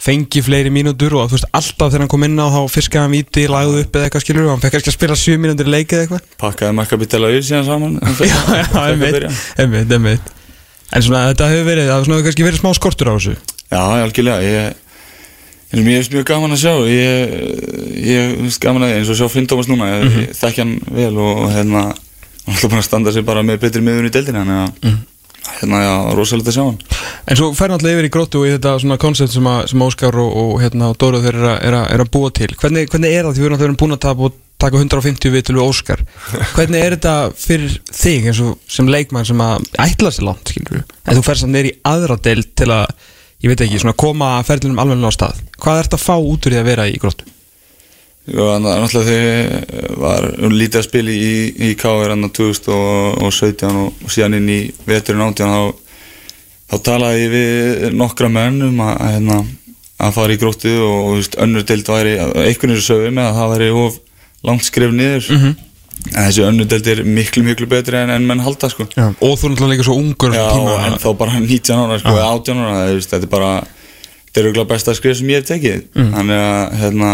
fengi 0.00 0.40
fleiri 0.42 0.72
mínútur 0.72 1.14
og 1.18 1.28
þú 1.28 1.36
veist 1.36 1.48
alltaf 1.52 1.90
þegar 1.92 2.04
hann 2.04 2.12
kom 2.12 2.24
inn 2.24 2.40
á 2.40 2.48
þá 2.48 2.62
fiskaði 2.72 3.02
hann 3.04 3.12
víti, 3.12 3.46
lagði 3.52 3.82
upp 3.84 3.96
eða 3.96 4.08
eitthvað 4.08 4.24
skilur 4.24 4.46
og 4.46 4.52
hann 4.54 4.62
fekk 4.62 4.76
kannski 4.76 4.92
að 4.92 4.96
spila 4.96 5.16
7 5.22 5.40
mínútur 5.42 5.68
í 5.68 5.74
leikið 5.74 6.04
eitthvað. 6.04 6.22
Pakkaði 6.40 6.76
Maccabi 6.78 7.08
Tel 7.12 7.24
Aviv 7.28 7.44
síðan 7.44 7.66
saman. 7.68 7.98
Já, 8.30 8.38
já, 8.48 8.64
einmitt, 8.86 9.26
einmitt, 9.60 9.92
einmitt. 9.92 10.30
En 10.90 11.04
svona 11.04 11.26
þetta 11.28 11.50
hefur 11.52 11.68
verið, 11.68 11.90
það 11.90 12.08
hefur 12.08 12.24
kannski 12.26 12.46
verið 12.46 12.62
smá 12.62 12.70
skortur 12.78 13.12
á 13.12 13.14
þessu. 13.18 13.34
Já, 13.68 13.82
algjörlega. 14.00 14.40
Ég, 14.42 14.80
ég, 15.72 15.84
ég 15.86 15.98
er 16.00 16.10
mjög 16.16 16.24
gaman 16.30 16.54
að 16.56 16.62
sjá 16.64 16.74
ég, 16.90 17.34
ég 18.10 18.36
finnst 18.40 18.60
gaman 18.64 18.82
að 18.88 18.96
eins 18.98 19.10
og 19.12 19.18
sjá 19.20 19.28
Finn 19.30 19.46
Thomas 19.50 19.68
núna 19.70 19.86
ég, 19.92 20.04
Mhm. 20.08 20.20
ég 20.24 20.34
þekki 20.40 20.64
hann 20.64 20.74
vel 20.90 21.14
og, 21.18 21.44
hérna 21.54 21.82
hann 21.90 21.94
er 22.48 22.52
alltaf 22.54 22.70
búin 22.70 22.80
að 22.82 22.88
standa 22.88 23.12
sig 23.12 23.24
bara 23.24 23.42
með 23.42 23.60
betri 23.60 23.82
miðun 23.84 24.08
í 24.08 24.10
deildinni 24.10 24.42
þannig 24.42 24.60
að 24.64 24.72
Mhm. 24.82 24.98
hérna, 25.60 25.78
já, 25.84 25.94
rosalega 26.16 26.50
að 26.50 26.56
sjá 26.56 26.64
hann. 26.64 26.78
En 27.28 27.36
svo 27.36 27.54
fer 27.54 27.68
náttúrulega 27.68 27.98
yfir 28.00 28.08
í 28.08 28.10
gróttu 28.10 28.40
og 28.40 28.46
í 28.48 28.52
þetta 28.58 28.80
svona 28.80 28.98
koncept 28.98 29.30
sem, 29.32 29.44
sem 29.66 29.80
Óskar 29.82 30.14
og, 30.14 30.30
og 30.36 30.60
hérna, 30.60 30.94
Dóruð 30.96 31.22
þeir 31.24 31.34
eru 31.34 31.50
er 31.60 31.74
er 31.94 31.98
að 32.04 32.10
búa 32.10 32.30
til. 32.32 32.48
Hvernig, 32.58 32.88
hvernig 32.90 33.12
er 33.12 33.24
það? 33.24 33.34
Því 33.34 33.40
við 33.40 33.46
erum 33.46 33.58
náttúrulega 33.58 33.76
búin 33.82 33.92
að 33.96 34.00
tapa 34.00 34.22
og 34.24 34.32
taka 34.58 34.76
150 34.76 35.30
við 35.32 35.42
til 35.44 35.54
við 35.56 35.68
Óskar. 35.68 36.00
Hvernig 36.56 36.82
er 36.84 36.96
þetta 36.96 37.14
fyrir 37.36 37.78
þig 37.92 38.26
eins 38.26 38.40
og 38.40 38.58
sem 38.68 38.86
leikmann 38.88 39.24
sem 39.26 39.38
að 39.38 39.64
ætla 39.78 40.10
sér 40.12 40.24
langt 40.28 40.48
skilur 40.52 40.82
en 41.06 41.16
þú 41.16 41.22
fer 41.24 41.34
samt 41.40 41.52
neyri 41.52 41.72
aðra 41.84 42.16
del 42.20 42.42
til 42.54 42.66
að 42.66 42.86
ég 43.40 43.50
veit 43.52 43.60
ekki, 43.64 43.80
svona 43.82 43.96
koma 43.96 44.30
ferðlunum 44.46 44.80
alveg 44.82 45.04
á 45.06 45.12
stað 45.16 45.42
hvað 45.60 45.82
ert 45.84 45.94
að 45.96 46.02
fá 46.04 46.14
út 46.18 46.46
úr 46.46 46.54
því 46.54 46.58
að 46.60 46.68
vera 46.70 46.88
í 46.90 46.98
gróttu? 47.00 47.28
að 48.30 48.58
náttúrulega 48.62 49.06
þegar 49.10 49.94
var 49.98 50.26
lítið 50.52 50.80
að 50.80 50.84
spila 50.86 51.14
í, 51.14 51.30
í 51.66 51.70
KR 51.80 52.12
hann 52.12 52.28
2017 52.36 53.70
og, 53.80 54.02
og 54.04 54.12
síðan 54.12 54.36
inn 54.38 54.50
í 54.52 54.58
veturinn 54.86 55.24
18 55.24 55.54
þá, 55.54 55.62
þá 56.70 56.76
talaði 56.90 57.24
ég 57.24 57.32
við 57.34 57.96
nokkra 57.96 58.28
menn 58.30 58.60
um 58.68 58.84
að, 58.84 58.92
að, 59.00 59.14
hérna, 59.16 59.38
að 60.04 60.14
fara 60.18 60.36
í 60.36 60.40
gróttu 60.44 60.74
og, 60.84 60.98
og 61.08 61.16
veist, 61.16 61.38
önnur 61.42 61.66
deild 61.66 61.90
væri 61.90 62.14
einhvern 62.20 62.74
veginn 62.76 62.86
sögum 62.86 63.16
með 63.18 63.30
að 63.30 63.40
það 63.40 63.52
væri 63.56 63.70
of 63.80 63.98
langt 64.50 64.68
skrif 64.68 64.94
niður 64.94 65.32
Mhm. 65.34 65.56
En 66.10 66.26
þessi 66.26 66.44
önnur 66.46 66.68
deild 66.70 66.88
er 66.92 67.02
miklu 67.04 67.42
miklu 67.46 67.68
betri 67.70 67.98
en, 68.00 68.12
en 68.14 68.26
menn 68.28 68.42
halda 68.44 68.70
sko. 68.72 68.86
Já. 68.96 69.10
og 69.12 69.36
þú 69.40 69.50
náttúrulega 69.52 69.74
líka 69.74 69.86
svo 69.88 69.98
ungur 70.00 70.32
á 70.32 70.40
Já, 70.40 70.46
en 70.86 70.96
þá 71.02 71.10
bara 71.20 71.42
19 71.42 71.84
ára 71.84 72.00
sko, 72.00 72.14
eða 72.16 72.30
18 72.38 72.64
ára, 72.64 72.80
veist, 72.94 73.12
þetta 73.12 73.28
er 73.28 73.34
bara 73.34 73.52
þetta 74.30 74.40
er 74.40 74.48
auðvitað 74.48 74.72
besta 74.72 74.96
skrif 74.96 75.18
sem 75.18 75.30
ég 75.32 75.40
hef 75.42 75.50
tekið. 75.50 75.84
Þannig 76.14 76.42
að 76.46 76.74
hérna 76.80 77.12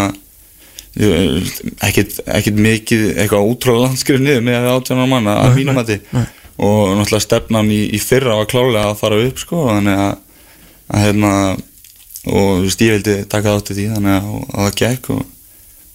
ekkit 0.97 2.57
mikið 2.57 3.07
eitthvað 3.21 3.49
útrúlega 3.51 3.91
landskrif 3.91 4.21
niður 4.23 4.45
með 4.47 4.59
að 4.63 4.69
18 4.79 5.01
ára 5.01 5.09
manna 5.11 5.39
að 5.45 5.57
mínum 5.59 5.81
að 5.83 5.97
og 6.57 6.95
náttúrulega 6.97 7.21
stefnan 7.21 7.69
í, 7.69 7.83
í 7.93 7.99
fyrra 8.01 8.39
var 8.39 8.49
klálega 8.49 8.91
að 8.91 9.01
fara 9.03 9.19
upp 9.27 9.41
sko, 9.43 9.67
þannig 9.69 9.99
að, 10.07 10.15
að 10.89 11.03
hérna 11.05 11.33
og 12.27 12.47
þú 12.57 12.63
veist, 12.65 12.85
ég 12.87 12.97
vildi 12.97 13.17
taka 13.31 13.57
þátt 13.57 13.73
í 13.73 13.77
því 13.77 13.89
þannig 13.93 14.15
að, 14.17 14.31
að 14.33 14.63
það 14.63 14.79
gekk 14.81 15.11
og, 15.15 15.21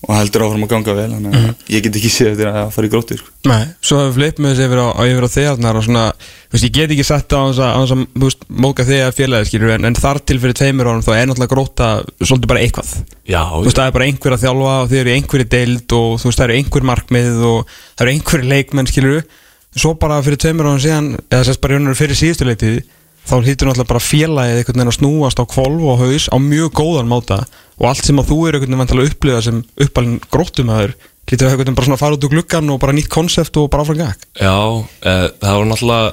og 0.02 0.14
heldur 0.18 0.48
áfram 0.48 0.64
að 0.66 0.72
ganga 0.72 0.94
vel 0.98 1.10
þannig 1.12 1.36
að 1.38 1.74
ég 1.76 1.84
get 1.86 1.98
ekki 2.00 2.10
séð 2.10 2.30
eftir 2.32 2.50
að 2.50 2.72
fara 2.74 2.88
í 2.88 2.92
gróttu 2.92 3.18
sko. 3.20 3.28
Nei, 3.50 3.66
svo 3.86 4.00
hefur 4.00 4.16
fleipt 4.16 4.40
með 4.42 4.56
þessi 4.56 4.66
yfir 4.66 4.82
á, 4.82 4.88
yfir 5.06 5.28
á 5.28 5.36
þegarnar 5.36 5.78
og 5.78 5.86
svona, 5.86 6.06
þú 6.50 6.56
veist, 6.56 6.66
ég 6.66 6.74
get 6.78 6.94
ekki 6.96 7.06
sett 7.06 7.36
á 7.36 7.38
hans 7.38 7.60
að, 7.62 7.74
hans 7.78 7.94
að 7.94 8.02
þú 8.16 8.24
veist, 8.26 8.48
móka 8.66 8.86
þegar 8.88 9.14
félagið 9.18 9.52
skilur 9.52 9.76
en, 9.76 9.86
en 9.90 10.00
þar 10.00 10.22
til 10.26 10.40
fyrir 10.42 10.58
tveimur 10.58 10.90
árum 10.90 11.06
þá 11.06 11.12
er 11.18 11.30
náttúrulega 11.30 11.54
gróta 11.54 11.92
svolítið 12.18 12.52
bara 12.54 12.64
eitthvað. 12.66 12.96
Já, 13.30 13.44
þú 13.46 13.62
veist, 13.68 13.78
það 13.78 13.92
er 13.92 13.96
bara 14.00 14.08
einhver 14.10 14.38
að 14.38 14.44
þjálfa 14.48 14.74
og 14.80 14.90
þið 14.90 15.04
eru 15.04 15.14
í 15.14 15.18
einhverju 15.20 15.50
deild 15.54 15.98
og 16.00 16.10
þú 16.18 16.32
veist, 16.32 16.42
það 16.42 16.48
eru 16.48 16.58
einhver 16.58 16.90
markmið 16.92 17.46
og 17.52 17.76
það 17.78 18.06
eru 18.08 18.16
einhverju 18.16 18.52
leikmenn 18.56 18.90
skilur 18.90 19.22
svo 19.76 19.94
bara 20.00 20.20
fyrir 20.26 20.42
tveimur 20.42 20.68
árum 20.68 20.82
síðan 20.84 21.14
eða 21.30 21.46
sérst 21.48 21.62
bara 21.64 21.78
jönur 21.78 21.96
fyrir 21.96 22.18
síðustu 22.20 22.48
leitið 22.48 22.82
þá 23.22 23.36
hlýtur 23.38 23.70
náttúrulega 23.70 23.90
bara 23.92 24.04
félagið 24.04 24.60
einhvern 24.60 24.80
veginn 24.80 24.92
að 24.92 24.98
snúast 24.98 25.42
á 25.42 25.46
kvolv 25.48 25.86
og 25.94 26.02
haus 26.02 26.26
á 26.28 26.38
mjög 26.42 26.74
góðan 26.80 27.12
máta 27.12 27.38
og 27.82 27.88
allt 27.90 28.06
sem 28.06 28.20
að 28.22 28.30
þú 28.30 28.40
eru 28.48 28.60
einhvern 28.62 28.84
veginn 28.84 29.02
að 29.02 29.12
upplifa 29.12 29.44
sem 29.48 29.62
uppalinn 29.82 30.20
gróttumæður 30.32 30.94
hlýtur 31.30 31.48
að 31.48 31.54
einhvern 31.54 31.66
veginn 31.66 31.80
bara 31.80 31.96
að 31.96 32.04
fara 32.04 32.18
út 32.18 32.28
úr 32.28 32.34
gluggan 32.36 32.74
og 32.74 32.82
bara 32.82 32.96
nýtt 32.96 33.10
konsept 33.12 33.58
og 33.58 33.72
bara 33.74 33.86
áfram 33.86 34.02
gag? 34.02 34.28
Já, 34.38 34.58
e, 35.02 35.16
það 35.42 35.58
var 35.58 35.72
náttúrulega 35.72 36.12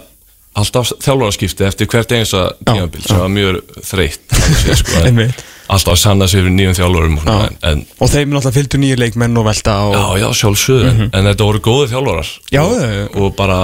alltaf 0.59 0.93
þjálfarskipti 1.05 1.67
eftir 1.69 1.91
hvert 1.93 2.15
einsa 2.17 2.49
tímabil 2.65 3.05
sem 3.05 3.21
var 3.21 3.31
mjög 3.31 3.59
þreytt 3.87 4.37
sko, 4.81 5.03
alltaf 5.75 5.93
að 5.93 6.01
sanna 6.01 6.29
sig 6.31 6.41
fyrir 6.41 6.55
nýjum 6.55 6.79
þjálfarum 6.79 7.19
og 7.21 7.29
og 7.29 8.11
þeim 8.11 8.33
náttúrulega 8.33 8.55
fylgdu 8.57 8.81
nýju 8.83 8.99
leikmenn 9.03 9.39
og 9.39 9.47
velta 9.47 9.77
og 9.87 9.97
Já, 9.99 10.07
já, 10.23 10.29
sjálfsögðu, 10.41 10.89
en, 10.89 11.03
en 11.13 11.31
þetta 11.31 11.51
voru 11.51 11.63
góði 11.69 11.91
þjálfarar. 11.93 12.33
Já, 12.55 12.63
og, 12.65 12.75
já, 12.81 12.89
já. 12.97 13.05
og 13.21 13.37
bara 13.39 13.59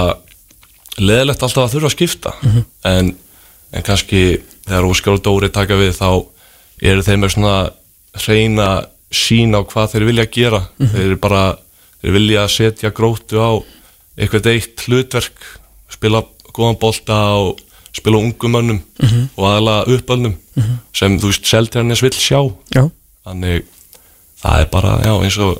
leðilegt 1.01 1.43
alltaf 1.43 1.65
að 1.65 1.73
þurfa 1.75 1.89
að 1.89 1.95
skipta. 1.97 2.35
En, 2.87 3.11
en 3.75 3.85
kannski 3.85 4.21
þegar 4.67 4.87
Óskar 4.87 5.17
og 5.17 5.25
Dóri 5.25 5.51
taka 5.53 5.77
við 5.79 5.97
þá 5.97 6.09
eru 6.85 7.03
þeir 7.05 7.19
með 7.21 7.35
svona 7.35 7.55
reyna 8.27 8.69
sín 9.13 9.55
á 9.55 9.61
hvað 9.63 9.93
þeir 9.95 10.07
vilja 10.09 10.25
gera. 10.31 10.61
Þeir 10.79 11.05
eru 11.05 11.19
bara, 11.21 11.43
þeir 12.01 12.15
vilja 12.17 12.47
setja 12.51 12.91
gróttu 12.95 13.39
á 13.41 13.51
eitthvað 14.15 14.51
eitt 14.53 14.85
hlutverk 14.87 15.45
spila 15.91 16.23
góðan 16.55 16.79
bolta 16.79 17.19
og 17.35 17.61
spila 17.95 18.19
ungumönnum 18.23 18.81
og 19.35 19.43
aðalega 19.47 19.95
uppöldnum 19.95 20.35
sem 20.95 21.17
þú 21.19 21.31
veist 21.31 21.47
Seltjarnes 21.47 22.03
vill 22.03 22.15
sjá. 22.15 22.41
Já, 22.75 22.87
þannig 23.27 23.65
það 24.41 24.61
er 24.61 24.69
bara, 24.71 24.93
já, 25.03 25.13
eins 25.23 25.37
og 25.43 25.57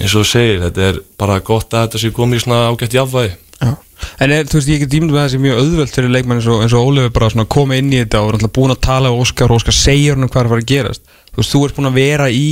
eins 0.00 0.14
og 0.14 0.24
þú 0.24 0.28
segir, 0.28 0.60
þetta 0.64 0.86
er 0.90 1.00
bara 1.20 1.40
gott 1.44 1.74
að 1.74 1.88
þetta 1.88 2.02
sé 2.02 2.12
komið 2.16 2.40
í 2.40 2.44
svona 2.44 2.60
ágætt 2.72 2.96
jafnvægi. 2.96 3.34
Já. 3.60 3.74
En 4.20 4.32
er, 4.34 4.48
þú 4.48 4.58
veist, 4.58 4.70
ég 4.72 4.80
get 4.82 4.96
ímyndum 4.98 5.16
að 5.16 5.22
það 5.22 5.32
sé 5.32 5.40
mjög 5.40 5.60
auðvelt 5.62 5.94
fyrir 5.96 6.12
leikmann 6.12 6.40
eins 6.40 6.48
og, 6.50 6.64
og 6.64 6.88
Ólefur 6.90 7.12
bara 7.14 7.28
svona 7.32 7.46
koma 7.54 7.76
inn 7.78 7.92
í 7.92 8.00
þetta 8.02 8.20
og 8.24 8.32
er 8.32 8.38
alltaf 8.38 8.54
búin 8.56 8.74
að 8.74 8.80
tala 8.84 9.12
og 9.14 9.22
Óskar 9.24 9.52
og 9.52 9.60
Óskar 9.60 9.76
segja 9.76 10.16
hann 10.16 10.26
hvað 10.26 10.40
er 10.40 10.48
að 10.48 10.54
fara 10.54 10.64
að 10.64 10.72
gerast 10.72 11.13
Þú 11.34 11.42
veist, 11.42 11.52
þú 11.54 11.62
ert 11.66 11.76
búin 11.78 11.90
að 11.90 11.98
vera 11.98 12.30
í 12.30 12.48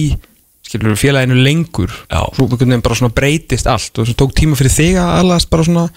skilur 0.66 0.98
félaginu 0.98 1.38
lengur. 1.42 1.92
Já. 2.10 2.22
Svo 2.36 2.48
bara 2.50 2.98
svona 2.98 3.14
breytist 3.14 3.68
allt 3.70 3.98
og 3.98 4.08
svo 4.08 4.16
tók 4.18 4.34
tíma 4.36 4.58
fyrir 4.58 4.74
þig 4.74 4.98
að 5.00 5.14
aðlast 5.20 5.50
bara 5.52 5.66
svona 5.66 5.88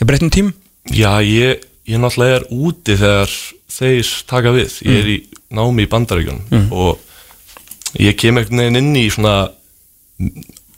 ég 0.00 0.08
breytnum 0.08 0.32
tím 0.32 0.52
Já, 0.88 1.20
ég, 1.20 1.60
ég 1.86 2.00
náttúrulega 2.00 2.40
er 2.40 2.46
úti 2.50 2.96
þegar 2.96 3.34
þeir 3.70 4.10
taka 4.30 4.52
við. 4.54 4.78
Ég 4.86 4.98
er 5.02 5.10
í 5.12 5.18
námi 5.52 5.84
í 5.84 5.90
bandaríkjunum 5.90 6.72
og 6.72 8.00
ég 8.00 8.16
kem 8.18 8.38
einhvern 8.38 8.62
veginn 8.62 8.80
inn 8.80 8.96
í 8.96 9.06
svona 9.12 9.50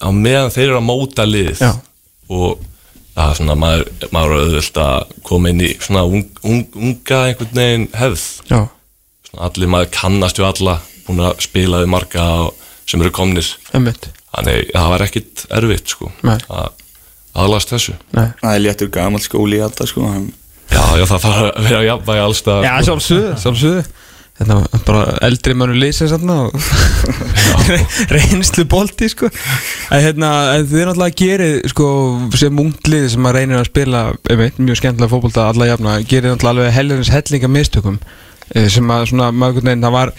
á 0.03 0.09
meðan 0.11 0.53
þeir 0.55 0.69
eru 0.71 0.81
að 0.81 0.87
móta 0.89 1.27
liðið 1.29 1.63
Já. 1.63 1.73
og 2.33 2.63
það 3.13 3.27
er 3.29 3.39
svona 3.39 3.57
maður, 3.61 3.91
maður 4.15 4.39
auðvöld 4.41 4.81
að 4.83 5.17
koma 5.29 5.53
inn 5.53 5.63
í 5.63 5.73
svona 5.83 6.05
ung, 6.09 6.25
ung, 6.43 6.63
unga 6.79 7.21
einhvern 7.29 7.59
veginn 7.59 7.89
hefð. 7.97 8.25
Svona 8.49 9.49
allir 9.49 9.73
maður 9.73 9.93
kannast 9.95 10.41
við 10.41 10.49
alla 10.49 10.79
búin 11.07 11.23
að 11.27 11.41
spila 11.47 11.81
við 11.85 11.91
marga 11.95 12.27
og- 12.47 12.55
sem 12.87 13.01
eru 13.01 13.11
komnir. 13.15 13.47
Ummitt 13.75 14.09
þannig 14.33 14.71
það 14.73 14.89
var 14.95 15.03
ekkit 15.07 15.43
erfitt 15.53 15.89
sko 15.93 16.11
að 16.25 16.71
aðlast 17.37 17.69
þessu. 17.73 17.95
Nei. 18.17 18.31
Það 18.43 18.55
er 18.55 18.63
léttur 18.65 18.89
gammal 18.93 19.21
skóli 19.25 19.59
í 19.59 19.63
þetta 19.65 19.87
sko 19.89 20.07
hann, 20.09 20.31
Já, 20.73 20.81
já, 20.97 21.05
það 21.05 21.21
þarf 21.27 21.43
að 21.43 21.67
vera 21.69 21.83
jafnvægi 21.85 22.23
allstað 22.27 22.65
Já, 22.65 22.73
sjálfsögðu, 22.87 23.33
sjálfsögðu. 23.43 23.83
Þetta 24.41 24.55
var 24.57 24.81
bara 24.87 25.03
eldri 25.29 25.55
mannu 25.55 25.75
lýsið 25.77 26.09
sann 26.09 26.31
og 26.33 26.55
reynslu 28.15 28.65
bolti 28.73 29.09
sko. 29.13 29.29
Hérna, 29.93 30.31
en 30.57 30.67
þið 30.71 30.87
náttúrulega 30.89 31.19
gerir 31.21 31.69
sko, 31.71 31.87
sem 32.41 32.61
unglið 32.65 33.09
sem 33.13 33.29
að 33.29 33.37
reynir 33.39 33.61
að 33.61 33.69
spila 33.69 34.03
einmitt, 34.33 34.59
mjög 34.63 34.81
skemmtilega 34.81 35.13
fótbolta 35.13 35.49
alla 35.53 35.69
jafna 35.69 35.99
gerir 36.09 36.33
náttúrulega 36.33 36.55
alveg 36.57 36.77
helgarins 36.79 37.13
hellinga 37.13 37.53
mistökum 37.53 38.01
sem 38.73 38.93
að 38.93 39.07
svona 39.11 39.31
maður 39.35 39.67
neginn, 39.69 39.85
það 39.87 39.95
var 39.97 40.13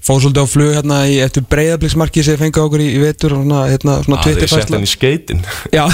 fóð 0.00 0.22
svolítið 0.24 0.46
á 0.46 0.52
flug 0.52 0.72
hérna 0.76 1.00
í, 1.10 1.18
eftir 1.24 1.44
breyðabliksmarki 1.50 2.24
sem 2.26 2.38
fengið 2.40 2.64
okkur 2.64 2.84
í, 2.84 2.88
í 2.94 3.02
vetur 3.02 3.36
og 3.36 3.44
svona, 3.44 3.64
hérna, 3.70 3.98
svona 4.06 4.22
Það 4.24 4.42
er 4.44 4.52
sett 4.54 4.72
hann 4.74 4.86
í 4.86 4.90
skeitin. 4.90 5.44
Já 5.76 5.84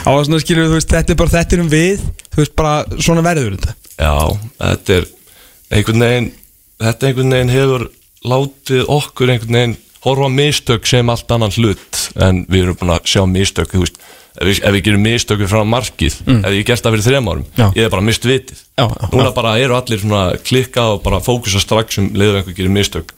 á 0.00 0.10
að 0.16 0.24
svona 0.26 0.40
við, 0.40 0.64
þú 0.64 0.76
veist, 0.78 0.90
þetta 0.90 1.14
er 1.14 1.20
bara 1.20 1.34
þetta 1.36 1.58
erum 1.58 1.70
við, 1.72 2.04
þú 2.30 2.42
veist, 2.42 2.56
bara 2.58 3.00
svona 3.02 3.24
verður 3.26 3.56
þetta. 3.56 3.76
Já, 4.00 4.14
þetta 4.64 4.96
er 4.96 5.08
einhvern 5.70 6.06
veginn 6.06 6.30
þetta 6.80 7.10
einhvern 7.10 7.36
veginn 7.36 7.54
hefur 7.54 7.86
látið 8.30 8.92
okkur 8.96 9.34
einhvern 9.34 9.58
veginn 9.58 9.76
horfa 10.04 10.30
mistök 10.32 10.88
sem 10.88 11.12
allt 11.12 11.34
annan 11.34 11.52
hlut. 11.52 12.00
En 12.16 12.44
við 12.48 12.64
erum 12.64 12.80
búin 12.80 12.94
að 12.96 13.10
sjá 13.12 13.24
mistök 13.28 13.74
þú 13.74 13.84
veist, 13.84 14.00
ef 14.40 14.48
við, 14.48 14.60
ef 14.64 14.74
við 14.76 14.84
gerum 14.88 15.04
mistök 15.04 15.44
frá 15.50 15.60
markið, 15.68 16.16
ef 16.40 16.54
ég 16.56 16.66
gert 16.68 16.84
það 16.84 16.96
fyrir 16.96 17.06
þrejum 17.06 17.30
árum 17.30 17.46
Já. 17.58 17.66
ég 17.76 17.84
er 17.84 17.92
bara 17.92 18.06
mist 18.06 18.24
vitið. 18.24 18.62
Já, 18.80 18.86
núna 19.12 19.32
bara 19.36 19.54
eru 19.60 19.76
allir 19.76 20.04
klikka 20.46 20.86
og 20.94 21.02
bara 21.04 21.20
fókusa 21.20 21.60
strax 21.60 22.00
um 22.00 22.10
leiðu 22.16 22.40
einhver 22.40 22.56
gerir 22.56 22.72
mistök. 22.72 23.12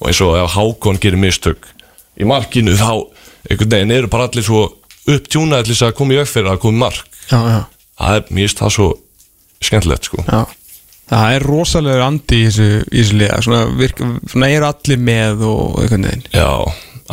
Og 0.00 0.10
eins 0.10 0.20
og 0.24 0.36
ef 0.40 0.56
Hákon 0.56 1.00
gerir 1.00 1.20
mistök 1.20 1.68
í 2.16 2.24
markinu 2.28 2.76
þá 2.76 2.90
einhvern 3.50 3.72
veginn 3.76 3.96
eru 3.98 4.10
bara 4.12 4.28
allir 4.30 4.46
svo 4.46 4.66
upptjúnaði 5.06 5.68
til 5.68 5.74
þess 5.74 5.88
að 5.90 5.96
koma 6.00 6.16
í 6.16 6.24
fyrir 6.26 6.52
að 6.52 6.62
koma 6.64 6.76
í 6.76 6.82
mark. 6.86 7.18
Það 7.96 8.16
er, 8.16 8.24
finnst 8.30 8.62
það 8.62 8.72
svo 8.76 8.88
skemmtilegt 9.64 10.08
sko. 10.08 10.24
Það 11.06 11.36
er 11.36 11.44
rosalegur 11.46 12.02
andi 12.02 12.40
í 12.40 12.48
þessu, 12.48 12.70
þessu 12.90 13.18
liða. 13.20 13.38
Svona, 13.46 13.60
virk, 13.78 14.02
svona 14.32 14.48
eru 14.50 14.66
allir 14.66 15.04
með 15.06 15.44
og 15.46 15.78
einhvern 15.84 16.08
veginn. 16.08 16.24
Já, 16.34 16.48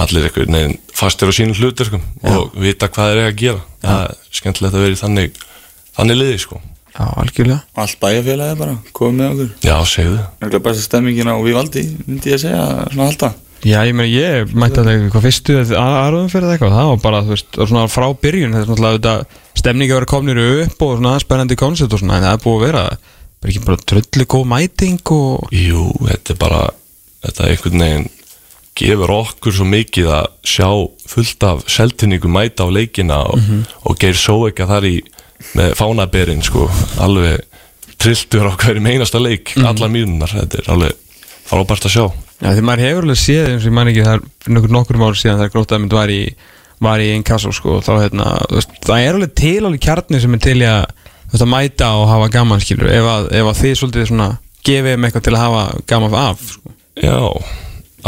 allir 0.01 0.27
einhvern 0.29 0.57
veginn 0.57 0.79
fastir 0.97 1.29
á 1.29 1.33
sínum 1.35 1.57
hluturkum 1.57 2.03
og 2.29 2.53
vita 2.59 2.89
hvað 2.89 3.11
þeir 3.11 3.21
eiga 3.21 3.31
að 3.31 3.39
gera. 3.41 3.63
Það 3.83 4.03
er 4.05 4.37
skemmtilegt 4.39 4.77
að 4.77 4.85
vera 4.85 4.97
í 4.97 5.01
þannig 5.01 5.41
þannig 5.97 6.19
liði 6.19 6.41
sko. 6.43 6.61
Já, 6.93 7.05
algjörlega. 7.17 7.61
Allt 7.81 7.97
bæjarfélagi 8.03 8.57
bara, 8.59 8.75
komið 8.93 9.17
með 9.17 9.31
okkur. 9.33 9.53
Já, 9.65 9.77
segðu. 9.89 10.19
Nefnilega 10.43 10.65
besta 10.67 10.85
stemmingin 10.85 11.31
á 11.33 11.35
Vivaldi, 11.41 11.87
myndi 12.05 12.29
ég 12.29 12.37
að 12.37 12.43
segja, 12.45 12.67
svona 12.93 13.07
halda 13.09 13.31
Já, 13.63 13.79
ég 13.87 13.95
meina, 13.95 14.11
ég 14.11 14.49
mætti 14.59 14.81
að 14.81 14.87
það 14.89 14.97
eitthvað 15.05 15.23
fyrstu 15.23 15.53
aðraðum 15.63 16.31
fyrir 16.33 16.45
það 16.49 16.55
eitthvað, 16.57 16.73
það 16.75 16.89
var 16.89 16.97
bara, 17.05 17.19
þú 17.23 17.31
veist, 17.31 17.45
það 17.47 17.61
var 17.61 17.69
svona 17.71 17.91
frá 17.93 18.05
byrjun, 18.25 18.55
þetta 18.57 18.63
er 18.65 18.71
náttúrulega 18.73 18.97
þetta 18.97 19.61
stemningi 19.61 19.93
að 19.93 19.99
vera 20.01 20.09
komnir 20.11 20.41
upp 20.43 20.83
og 20.83 20.91
svona 20.97 21.13
spennandi 21.23 21.57
koncept 21.61 21.95
og 21.95 22.01
svona, 22.01 22.17
en 22.17 22.25
það 22.27 22.35
er 22.35 22.41
búið 22.43 22.57
að 22.57 22.65
vera 22.67 22.81
bara 23.39 23.53
ekki 23.53 23.63
bara 23.69 23.85
tröllu 23.93 24.25
góð 24.33 24.43
mæting 24.51 25.13
og 25.15 25.55
Jú, 25.55 25.85
þetta 26.09 26.35
er 26.35 26.41
bara 26.43 26.59
þetta 27.23 27.45
er 27.45 27.53
einhvern 27.53 27.85
veginn 27.85 28.09
gefur 28.77 29.13
okkur 29.13 29.53
svo 29.53 29.67
mikið 29.69 30.09
að 30.15 30.29
sjá 30.47 30.67
fullt 31.09 31.45
af 31.47 31.65
seltinningu 31.69 32.31
mæta 32.31 32.65
á 32.65 32.69
leikina 32.73 33.19
og, 33.29 33.43
og 33.85 33.99
geir 34.01 34.17
svo 34.17 34.47
ekki 34.49 34.65
að 34.65 34.73
það 34.73 34.89
í 34.89 34.95
með 35.53 35.75
fánaberin 35.77 36.43
sko 36.45 36.67
alveg 37.03 37.43
trilltur 38.01 38.49
á 38.49 38.53
hverjum 38.57 38.89
einasta 38.89 39.21
leik 39.21 39.53
allar 39.59 39.91
mínúnar, 39.91 40.31
þetta 40.33 40.61
er 40.61 40.71
alveg 40.73 40.97
frábært 41.43 41.87
að 41.87 41.93
sjá. 41.93 42.05
Já, 42.39 42.49
því 42.55 42.63
maður 42.65 42.83
hefur 42.87 43.05
alveg 43.07 43.19
séð 43.19 43.45
eins 43.51 43.63
og 43.63 43.69
ég 43.69 43.75
man 43.77 43.91
ekki 43.91 44.05
það 44.07 44.17
er 44.17 44.55
nokkur 44.57 44.75
nokkur 44.77 44.99
mál 44.99 45.13
síðan 45.15 45.39
þegar 45.41 45.53
grótaðmynd 45.55 45.95
var 45.95 46.13
í 46.13 46.21
í 46.83 47.11
Inkasso 47.15 47.53
sko 47.55 47.77
og 47.77 47.85
þá 47.85 47.93
hérna 48.01 48.29
það 48.83 48.97
er 48.99 49.17
alveg 49.17 49.35
til 49.39 49.59
alveg 49.63 49.83
kjarni 49.83 50.19
sem 50.19 50.33
er 50.35 50.41
til 50.43 50.57
í 50.59 50.67
að 50.67 50.89
að 51.33 51.49
mæta 51.49 51.93
og 51.97 52.09
hafa 52.11 52.31
gaman 52.33 52.61
skilur 52.61 52.91
ef 52.93 53.07
að, 53.09 53.29
ef 53.39 53.47
að 53.49 53.61
þið 53.61 53.77
svolítið 53.79 54.09
svona 54.09 54.27
gefið 54.67 54.91
þeim 54.93 55.07
eitthvað 55.07 55.25
til 55.25 55.33
að 55.33 55.43
hafa 55.43 55.63
gaman 55.89 56.17
af 56.19 56.43
sko. 56.51 56.73
Já, 57.01 57.19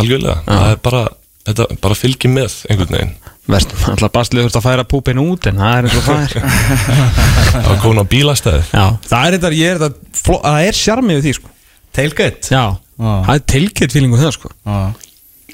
algjörlega. 0.01 0.35
Það 0.47 0.67
er 0.71 0.81
bara, 0.87 1.03
þetta 1.49 1.67
bara 1.83 1.97
fylgir 1.99 2.33
með 2.33 2.57
einhvern 2.69 2.95
veginn. 2.97 3.15
Verst, 3.45 3.75
alltaf 3.91 4.13
baslið 4.15 4.47
þurft 4.47 4.57
að 4.57 4.65
færa 4.65 4.83
púpin 4.89 5.19
út 5.21 5.45
en 5.51 5.59
það 5.61 5.75
er 5.77 5.87
eins 5.87 5.97
og 5.99 6.05
það 6.07 6.23
er. 6.23 6.47
Það 7.55 7.67
var 7.69 7.81
komin 7.83 8.01
á 8.01 8.05
bílastæði. 8.09 8.63
Já, 8.71 8.85
það 9.05 9.25
er 9.27 9.35
þetta, 9.35 9.51
ég 9.55 9.75
er 9.75 9.81
þetta 9.83 10.39
það 10.47 10.69
er 10.69 10.79
sjarmið 10.79 11.19
við 11.19 11.27
því 11.27 11.33
sko. 11.37 11.51
Tailgate? 11.95 12.49
Já, 12.51 12.63
það 12.97 13.33
er 13.35 13.43
tilgett 13.53 13.95
fílingu 13.95 14.19
það 14.19 14.33
sko. 14.35 14.51
Já. 14.65 14.79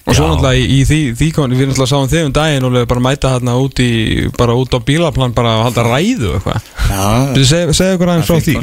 Og 0.01 0.15
svo 0.17 0.25
náttúrulega 0.31 0.57
í, 0.57 0.63
í 0.79 0.85
því, 0.89 0.97
því 1.19 1.27
kom, 1.35 1.51
við 1.53 1.67
náttúrulega 1.69 1.91
sáum 1.91 2.07
þig 2.09 2.23
um 2.25 2.31
daginn 2.33 2.65
og 2.65 2.77
bara 2.89 3.03
mæta 3.05 3.31
hérna 3.35 3.53
út 3.61 3.81
í, 3.83 3.89
bara 4.33 4.55
út 4.57 4.73
á 4.73 4.79
bílaplan 4.81 5.35
bara 5.37 5.51
að 5.59 5.63
halda 5.67 5.83
ræðu 5.85 6.31
eitthvað 6.39 6.69
Já, 6.89 7.03
Þú 7.35 7.43
segja 7.51 7.75
segja 7.77 7.97
okkur 7.97 8.11
aðeins 8.13 8.31
frá 8.31 8.39
því. 8.41 8.55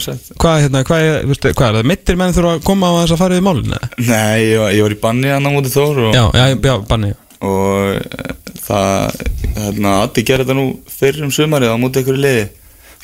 Hvað, 0.43 0.57
hérna, 0.65 0.83
hvað, 0.89 1.05
er, 1.07 1.29
veistu, 1.31 1.53
hvað 1.55 1.69
er 1.71 1.79
það? 1.79 1.89
Mittir 1.93 2.19
menn 2.19 2.35
þurfa 2.35 2.55
að 2.57 2.65
koma 2.67 2.91
á 2.91 2.95
þess 2.99 3.15
að 3.15 3.23
fara 3.23 3.39
við 3.39 3.45
málun? 3.47 3.77
eða? 3.79 3.91
nei, 4.09 4.41
ég 4.49 4.59
var, 4.65 4.73
ég 4.75 4.87
var 4.89 4.97
í 4.97 5.01
banni 5.07 5.31
hann 5.31 5.47
á 5.47 5.51
móti 5.55 5.73
Þór 5.73 6.01
og, 6.09 6.17
Já, 6.19 6.25
já, 6.35 6.45
já, 6.59 6.75
banni 6.91 7.13
og 7.39 7.93
eh, 7.95 8.33
það, 8.65 9.21
hérna, 9.61 9.93
Addi 10.09 10.25
gerði 10.27 10.49
þetta 10.49 10.57
nú 10.59 10.67
fyrir 10.91 11.29
um 11.29 11.31
sumarið 11.39 11.71
á 11.71 11.79
móti 11.79 12.03
einhverju 12.03 12.25
liði 12.25 12.49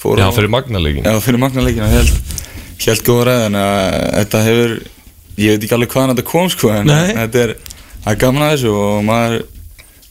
Fór 0.02 0.18
Já, 0.18 0.26
fyrir 0.34 0.50
magnarleikin 0.50 1.06
Já, 1.06 1.14
fyrir 1.22 1.38
magnarleikina, 1.44 1.86
held, 1.94 2.10
held 2.82 3.06
góða 3.06 3.28
ræð 3.30 3.44
en 3.46 3.60
að 3.62 3.78
þetta 4.18 4.42
hefur, 4.48 4.74
ég 5.38 5.54
veit 5.54 5.68
ekki 5.68 5.78
alveg 5.78 5.94
hvaðan 5.94 6.12
þetta 6.16 6.26
kom 6.34 6.50
sko, 6.52 6.72
en 6.74 6.90
þetta 6.90 7.44
er, 7.46 7.54
það 8.04 8.12
er 8.14 8.20
gaman 8.24 8.46
að 8.46 8.54
þessu 8.54 8.72
og 8.78 9.04
maður 9.08 9.36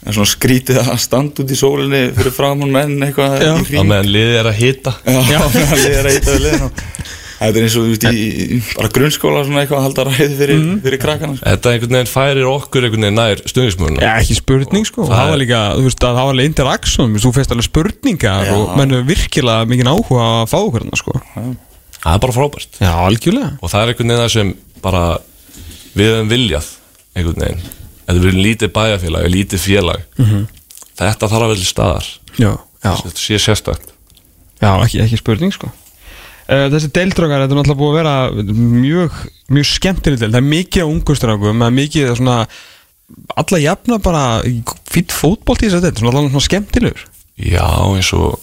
er 0.03 0.17
svona 0.17 0.31
skrítið 0.33 0.79
að 0.83 0.97
standa 0.99 1.43
út 1.45 1.51
í 1.53 1.55
sólinni 1.55 2.03
fyrir 2.17 2.33
framann 2.35 2.73
menn 2.75 2.97
eitthvað 3.05 3.37
Já. 3.39 3.51
í 3.53 3.55
á 3.55 3.63
kring. 3.69 3.87
meðan 3.87 4.09
liðið 4.11 4.39
er 4.41 4.49
að 4.51 4.57
hita. 4.59 4.91
Já, 5.07 5.39
það 5.53 5.85
er 5.87 6.07
að 6.09 6.15
hýta 6.17 6.33
við 6.33 6.41
liðin 6.43 6.65
og 6.67 6.81
þetta 7.43 7.59
er 7.59 7.65
eins 7.67 7.75
og, 7.75 7.83
þú 7.83 7.93
veist, 7.93 8.03
í 8.15 8.57
bara 8.77 8.89
grunnskóla 8.97 9.39
svona 9.47 9.61
eitthvað 9.63 9.79
að 9.79 9.85
halda 9.87 10.03
ræði 10.07 10.35
fyrir, 10.39 10.59
Mhm. 10.63 10.75
fyrir 10.85 10.99
krakkana 11.01 11.35
sko. 11.37 11.45
Þetta 11.49 11.71
einhvern 11.73 11.95
veginn 11.97 12.11
færir 12.11 12.47
okkur 12.51 12.85
einhvern 12.87 13.03
veginn 13.07 13.17
nær 13.19 13.41
stuðnismöruna 13.51 14.03
Já, 14.03 14.11
ekki 14.21 14.37
spurning 14.39 14.87
sko. 14.87 15.07
Það 15.09 15.29
var 15.31 15.39
líka, 15.41 15.61
þú 15.75 15.83
veist, 15.87 15.99
að 16.03 16.15
það 16.19 16.23
var 16.27 16.33
alveg 16.35 16.49
interaktsum 16.51 17.17
Þú 17.23 17.33
feist 17.35 17.51
alveg 17.55 17.67
spurningar 17.67 18.47
Já. 18.47 18.53
og 18.55 18.77
menn 18.79 18.95
er 18.99 19.03
virkilega 19.07 19.67
mikið 19.71 19.91
áhuga 19.91 20.23
að 20.29 20.49
fá 20.53 20.57
okkur 20.61 20.83
hérna 20.85 20.99
sko. 21.03 21.15
Það 22.03 22.15
er 22.15 22.23
bara 22.27 22.35
frábært. 22.39 22.79
Já, 22.83 22.91
algjörlega. 23.07 23.51
Og 23.63 23.71
það 23.71 23.79
er 23.83 23.91
einhvern 23.93 24.11
veginn 24.11 24.23
það 24.23 24.33
sem 24.37 24.53
bara 24.83 25.03
við 25.95 26.11
hefum 26.13 26.31
viljað 26.35 26.67
einhvern 27.15 27.43
veginn 27.43 27.63
Þetta 28.03 28.19
við 28.19 28.29
erum 28.29 28.43
lítið 28.43 28.73
bæjarfélag, 28.75 29.29
lítið 29.31 29.63
félag 29.63 30.03
Þetta 30.93 31.29
þarf 31.31 31.47
að 31.47 31.55
til 31.57 31.69
staðar. 31.69 32.09
Já, 32.37 32.51
já, 32.83 32.91
Þetta 32.99 33.21
sé 33.23 33.39
sérstakt. 33.41 33.93
Já 34.61 34.69
ekki, 34.75 35.01
ekki 35.03 35.19
spurning 35.19 35.55
sko. 35.55 35.71
Uh, 36.43 36.67
þessi 36.73 36.91
deildrókar, 36.93 37.45
þetta 37.45 37.55
er 37.55 37.59
náttúrulega 37.59 37.79
búið 37.79 37.93
að 37.93 37.99
vera 38.01 38.53
mjög, 38.83 39.19
mjög 39.55 39.67
skemmtileg 39.71 40.21
deild. 40.21 40.35
Það 40.35 40.41
er 40.41 40.49
mikið 40.51 40.85
á 40.85 40.91
ungustrákum, 40.91 41.63
það 41.63 41.69
er 41.69 41.77
mikið 41.79 42.13
svona, 42.19 42.37
alla 43.41 43.61
jafna 43.63 43.99
bara 44.03 44.23
fýtt 44.91 45.15
fótbolt 45.15 45.63
í 45.63 45.69
þess 45.69 45.79
að 45.79 45.87
þetta 45.87 46.03
svona 46.03 46.13
allavega 46.13 46.43
skemmtilegur. 46.47 47.05
Já, 47.39 47.67
eins 47.95 48.11
og 48.13 48.37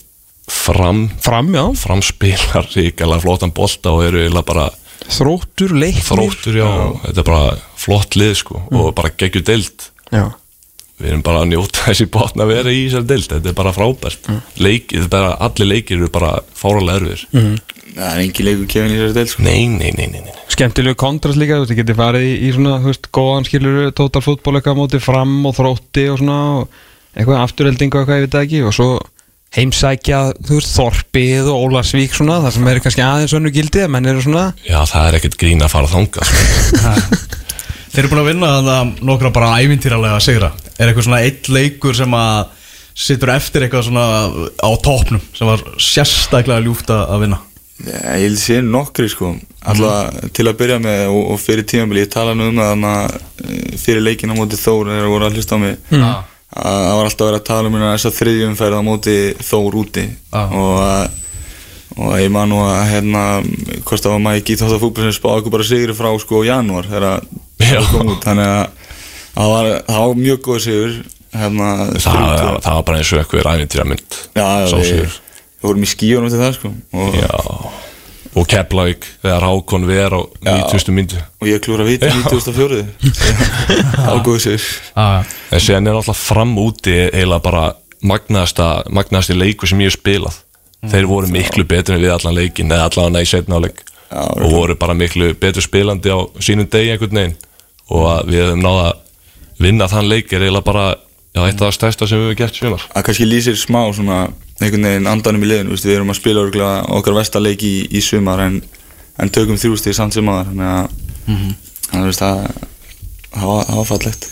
fram. 0.51 1.05
Fram, 1.23 1.53
fram 1.79 2.03
spilar 2.03 2.67
ríkala 2.75 3.21
flottan 3.23 3.55
bolta 3.55 3.95
og 3.95 4.09
eru 4.09 4.25
eiginlega 4.25 4.49
bara 4.49 4.67
þróttur, 5.09 5.73
leiknir. 5.77 6.05
Þróttur, 6.07 6.61
já, 6.61 6.69
þetta 7.07 7.23
er 7.25 7.29
bara 7.31 7.57
flott 7.81 8.17
lið 8.21 8.37
sko 8.43 8.63
og 8.69 8.93
bara 8.99 9.13
geggjur 9.17 9.47
deild. 9.49 9.89
Já, 10.11 10.27
við 11.01 11.13
erum 11.15 11.23
bara 11.25 11.43
að 11.45 11.51
njóta 11.55 11.87
þessi 11.89 12.07
botna 12.13 12.45
að 12.45 12.53
vera 12.55 12.73
í 12.75 12.81
þessari 12.87 13.11
deild. 13.15 13.29
Þetta 13.33 13.53
er 13.53 13.59
bara 13.63 13.75
frábært. 13.77 14.31
Leik, 14.61 14.91
þetta 14.93 15.07
er 15.07 15.13
bara, 15.15 15.31
allir 15.49 15.71
leikir 15.71 16.01
eru 16.01 16.11
bara 16.13 16.33
fáralega 16.55 17.01
erfir 17.01 17.27
Það 17.91 18.07
er 18.07 18.21
engin 18.23 18.47
leikur 18.47 18.67
kefin 18.71 18.93
í 18.93 18.99
þessari 19.01 19.15
del 19.17 19.31
sko. 19.33 19.43
nei, 19.43 19.63
nei, 19.67 19.91
nei, 19.97 20.07
nei, 20.13 20.21
nei. 20.23 20.35
Skemmtilegu 20.55 20.95
kontrast 21.01 21.41
líka, 21.41 21.57
þú 21.67 21.75
getið 21.81 21.97
farið 21.99 22.27
í, 22.29 22.35
í 22.47 22.51
svona, 22.55 22.77
þú 22.85 22.93
veist, 22.93 23.09
góðan 23.17 23.47
skilur 23.49 23.79
total 23.99 24.23
fútból 24.23 24.55
eitthvað 24.55 24.77
á 24.77 24.81
móti 24.81 25.01
fram 25.03 25.33
og 25.49 25.57
þrótti 25.57 26.05
og 26.13 26.21
svona, 26.21 26.37
og 26.61 27.17
eitthvað 27.17 27.41
afturheldingu 27.43 27.99
og 27.99 28.05
eitthvað, 28.05 28.21
ég 28.21 28.29
veit 28.29 28.39
ekki, 28.45 28.61
og 28.69 28.77
svo 28.77 28.89
heimsækja, 29.57 30.21
þú 30.47 30.61
veist, 30.61 30.73
Þorpið 30.77 31.51
og 31.51 31.65
Ólarsvík 31.67 32.15
svona, 32.15 32.39
það 32.45 32.55
sem 32.57 32.71
eru 32.71 32.85
kannski 32.85 33.05
aðeins 33.07 33.35
önnu 33.39 33.53
gildið, 33.55 33.89
menn 33.91 34.07
eru 34.13 34.23
svona, 34.23 34.47
já, 34.63 34.79
það 34.87 35.09
er 35.09 35.19
ekkert 35.19 35.41
grín 35.41 35.67
að 35.67 35.73
fara 35.75 35.91
þangað 35.91 36.31
sko. 36.31 37.27
Þeir 37.91 38.05
eru 38.05 38.11
búin 38.13 38.23
að 38.23 38.29
vinna 38.31 38.49
þannig 38.55 39.05
nokkra 39.09 39.33
bara 39.35 39.55
ævintýralega 39.59 40.23
sigra. 40.23 40.53
Er 40.79 40.91
eitthvað 40.93 41.09
svona 41.09 41.25
eitt 41.27 41.49
leikur 41.51 41.97
sem 41.99 42.15
að 42.15 42.57
Sittur 43.01 43.31
eftir 43.33 43.65
eitthvað 43.65 43.87
svona 43.87 44.05
á 44.61 44.71
topnum 44.83 45.23
Sem 45.37 45.49
var 45.49 45.63
sérstaklega 45.81 46.65
ljúft 46.65 46.91
að 46.93 47.05
að 47.15 47.23
vinna? 47.25 47.39
Já, 47.81 48.01
ég 48.21 48.27
að 48.29 48.35
sé 48.43 48.59
nokkri 48.61 49.07
sko. 49.09 49.31
Alltaf 49.65 50.33
til 50.37 50.45
að 50.51 50.59
byrja 50.59 50.81
með 50.85 51.07
og, 51.15 51.21
og 51.33 51.39
fyrir 51.41 51.65
tímabili 51.65 52.03
Ég 52.05 52.11
talaði 52.13 52.41
nú 52.43 52.49
um 52.51 52.61
það 52.61 52.85
að 52.91 53.15
eh, 53.47 53.79
fyrir 53.81 54.05
leikin 54.05 54.35
á 54.35 54.37
móti 54.37 54.59
Þór 54.61 54.91
þegar 54.91 55.07
það 55.07 55.15
voru 55.15 55.29
að 55.29 55.39
hlusta 55.39 55.57
á 55.57 55.63
mig. 55.63 55.79
Mm. 55.89 56.05
Að 56.51 56.79
það 56.83 56.97
var 56.99 57.09
alltaf 57.09 57.25
að 57.25 57.31
vera 57.31 57.41
að 57.41 57.49
tala 57.51 57.69
um 57.71 57.77
hérna 57.79 57.91
þess 57.95 58.09
að 58.11 58.17
þriðjumferð 58.21 58.79
á 58.81 58.83
móti 58.87 59.17
Þór 59.51 59.77
úti 59.85 60.05
Já. 60.11 60.43
og 60.51 60.77
að 60.85 61.19
og 62.01 62.13
ég 62.23 62.31
man 62.33 62.49
nú 62.53 62.59
að 62.63 62.85
hérna 62.93 63.23
hvort 63.85 64.03
það 64.05 64.13
var 64.15 64.21
maður 64.25 64.41
ekki 64.41 64.57
þátt 64.61 64.75
að 64.77 64.83
fútbol 64.85 65.05
sem 65.07 65.15
spáði 65.17 65.41
okkur 65.43 65.55
bara 65.57 65.67
sigri 65.67 65.97
frá 65.99 66.11
sko 66.23 66.43
janúar 66.47 66.87
þegar 66.89 67.07
að 67.09 67.25
Já. 67.61 67.81
það 67.81 67.89
kom 67.91 68.13
út 68.15 68.27
þannig 68.29 68.51
að 68.55 68.63
það 69.35 69.51
var, 69.55 69.71
það 69.91 70.05
var 70.07 70.21
mjög 70.21 70.41
góð 70.47 70.61
sigur 70.67 70.95
hérna 71.35 71.69
það, 71.77 71.99
það, 72.07 72.61
það 72.65 72.79
var 72.79 72.87
bara 72.89 73.01
eins 73.03 73.11
og 73.15 73.21
eitthvað 73.23 73.45
ræfintýra 73.49 73.87
mynd 73.91 74.19
Já, 74.39 74.47
já, 74.47 74.67
Sá 74.71 74.77
við, 74.79 74.89
sigur. 74.91 75.19
við 75.61 75.69
vorum 75.69 75.87
í 75.87 75.91
skíunum 75.93 76.33
til 76.33 76.41
það 76.41 76.57
sko 76.61 76.73
og, 76.73 77.19
já 77.21 77.31
og 78.35 78.47
Keflavík 78.47 79.07
þegar 79.25 79.47
Hákon 79.49 79.87
ver 79.89 80.15
á 80.15 80.21
90. 80.47 80.95
myndu 80.95 81.19
og 81.41 81.51
ég 81.51 81.63
klúra 81.65 81.87
viti 81.89 82.07
2004 82.07 82.83
það 83.03 84.11
var 84.11 84.25
góð 84.27 84.41
sigur 84.45 84.67
ah, 84.95 85.23
en 85.51 85.63
sen 85.65 85.87
er 85.91 85.99
alltaf 85.99 86.21
fram 86.31 86.55
úti 86.63 86.95
eiginlega 87.11 87.43
bara 87.45 87.65
magnaðasta, 88.07 88.69
magnaðasti 88.93 89.37
leiku 89.37 89.69
sem 89.69 89.81
ég 89.85 89.91
hef 89.91 89.99
spilað. 89.99 90.41
Þeir 90.91 91.09
voru 91.11 91.29
miklu 91.29 91.67
betri 91.69 91.97
en 91.97 92.03
við 92.03 92.15
allan 92.15 92.37
leikin 92.37 92.73
eða 92.73 92.89
allan 92.89 93.21
í 93.21 93.29
setna 93.29 93.61
áleik 93.61 93.83
Já, 94.11 94.23
og 94.25 94.47
voru 94.51 94.77
bara 94.81 94.97
miklu 94.97 95.35
betur 95.39 95.65
spilandi 95.65 96.11
á 96.11 96.19
sínum 96.43 96.69
degi 96.71 96.95
einhvern 96.95 97.19
veginn. 97.21 97.37
Og 97.93 98.07
að 98.09 98.31
við 98.33 98.45
hefum 98.47 98.63
náða 98.65 98.87
að 98.89 99.61
vinna 99.61 99.89
þann 99.91 100.09
leik 100.09 100.33
er 100.33 100.47
eiginlega 100.47 100.67
bara 100.67 100.87
já, 100.97 101.43
eitt 101.45 101.61
af 101.61 101.67
það 101.67 101.77
stærsta 101.77 102.09
sem 102.09 102.23
við 102.23 102.31
hefum 102.31 102.41
gert 102.41 102.61
sumar. 102.63 102.87
Að 102.97 103.07
kannski 103.11 103.29
lýsir 103.29 103.61
smá 103.61 103.83
svona 103.93 104.23
einhvern 104.61 104.89
veginn 104.91 105.09
andanum 105.11 105.45
í 105.45 105.51
liðinu, 105.51 105.79
við 105.81 105.97
erum 105.97 106.13
að 106.13 106.21
spila 106.21 106.73
okkar 106.99 107.17
vestaleik 107.17 107.65
í, 107.65 107.75
í 107.91 108.03
sumar 108.05 108.43
en, 108.45 108.61
en 109.21 109.33
tökum 109.33 109.59
þrjústig 109.61 109.97
samt 109.97 110.17
sem 110.17 110.29
aðar 110.29 110.51
þannig 110.51 110.75
að 110.75 111.01
þannig 111.91 112.03
að 112.03 112.11
veist, 112.11 112.27
það 113.31 113.49
var, 113.51 113.89
fallegt. 113.89 114.29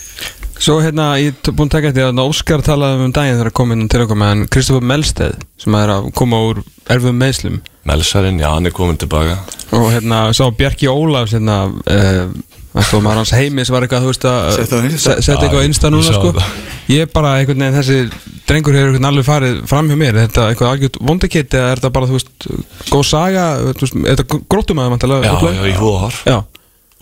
Svo 0.59 0.81
hérna, 0.83 1.13
ég 1.21 1.37
er 1.39 1.55
búin 1.55 1.69
að 1.69 1.75
taka 1.77 1.89
eftir 1.89 2.09
að 2.09 2.21
Óskar 2.25 2.63
talaði 2.65 3.05
um 3.05 3.13
daginn 3.15 3.37
þegar 3.37 3.51
að 3.53 3.57
koma 3.61 3.75
inn 3.77 3.87
til 3.91 4.01
okkur 4.03 4.19
með 4.19 4.31
hann 4.33 4.47
Kristoffer 4.51 4.87
Melsteð 4.91 5.37
sem 5.63 5.77
er 5.79 5.93
að 5.93 6.09
koma 6.19 6.41
úr 6.49 6.59
erfum 6.91 7.15
meðslum 7.15 7.61
Melsarinn, 7.87 8.41
já, 8.41 8.49
hann 8.51 8.67
er 8.67 8.73
komin 8.75 8.99
tilbaka. 8.99 9.39
Og 9.73 9.87
hérna, 9.93 10.27
sá 10.35 10.43
Bjarki 10.53 10.89
Ólafs 10.91 11.33
hérna, 11.33 11.61
uh, 11.71 12.27
það 12.73 13.01
maður 13.05 13.21
hans 13.23 13.33
heimis 13.33 13.71
var 13.73 13.85
eitthvað, 13.85 14.03
þú 14.05 14.11
veist 14.11 14.27
að 14.29 14.49
setja 14.59 15.35
eitthvað 15.35 15.63
á 15.63 15.67
Insta 15.67 15.89
ég 15.89 15.93
núna 15.95 16.13
sko. 16.13 16.33
ég 16.89 17.05
er 17.05 17.11
bara 17.13 17.35
einhvern 17.39 17.63
veginn, 17.65 17.77
þessi 17.79 17.97
drengur 18.49 18.77
hefur 18.77 18.91
einhvern 18.91 19.09
alveg 19.09 19.27
farið 19.27 19.57
fram 19.69 19.89
hjá 19.89 19.97
mér, 19.97 20.13
er 20.13 20.27
þetta 20.27 20.45
eitthvað 20.51 20.73
algjört 20.73 20.99
vondakitt 21.09 21.57
eða 21.57 21.71
er 21.73 21.81
þetta 21.81 21.93
bara, 21.97 22.09
þú 22.09 22.17
veist, 22.19 22.49
góð 22.89 23.05
saga? 23.09 23.45
Er 23.65 23.81
þetta 23.81 24.41
gróttum 24.51 24.81
að 24.83 24.95
það 25.01 25.15
já, 25.25 25.33
já, 25.57 25.63
í 25.65 25.75
húðahar 25.79 26.19
já, 26.29 26.37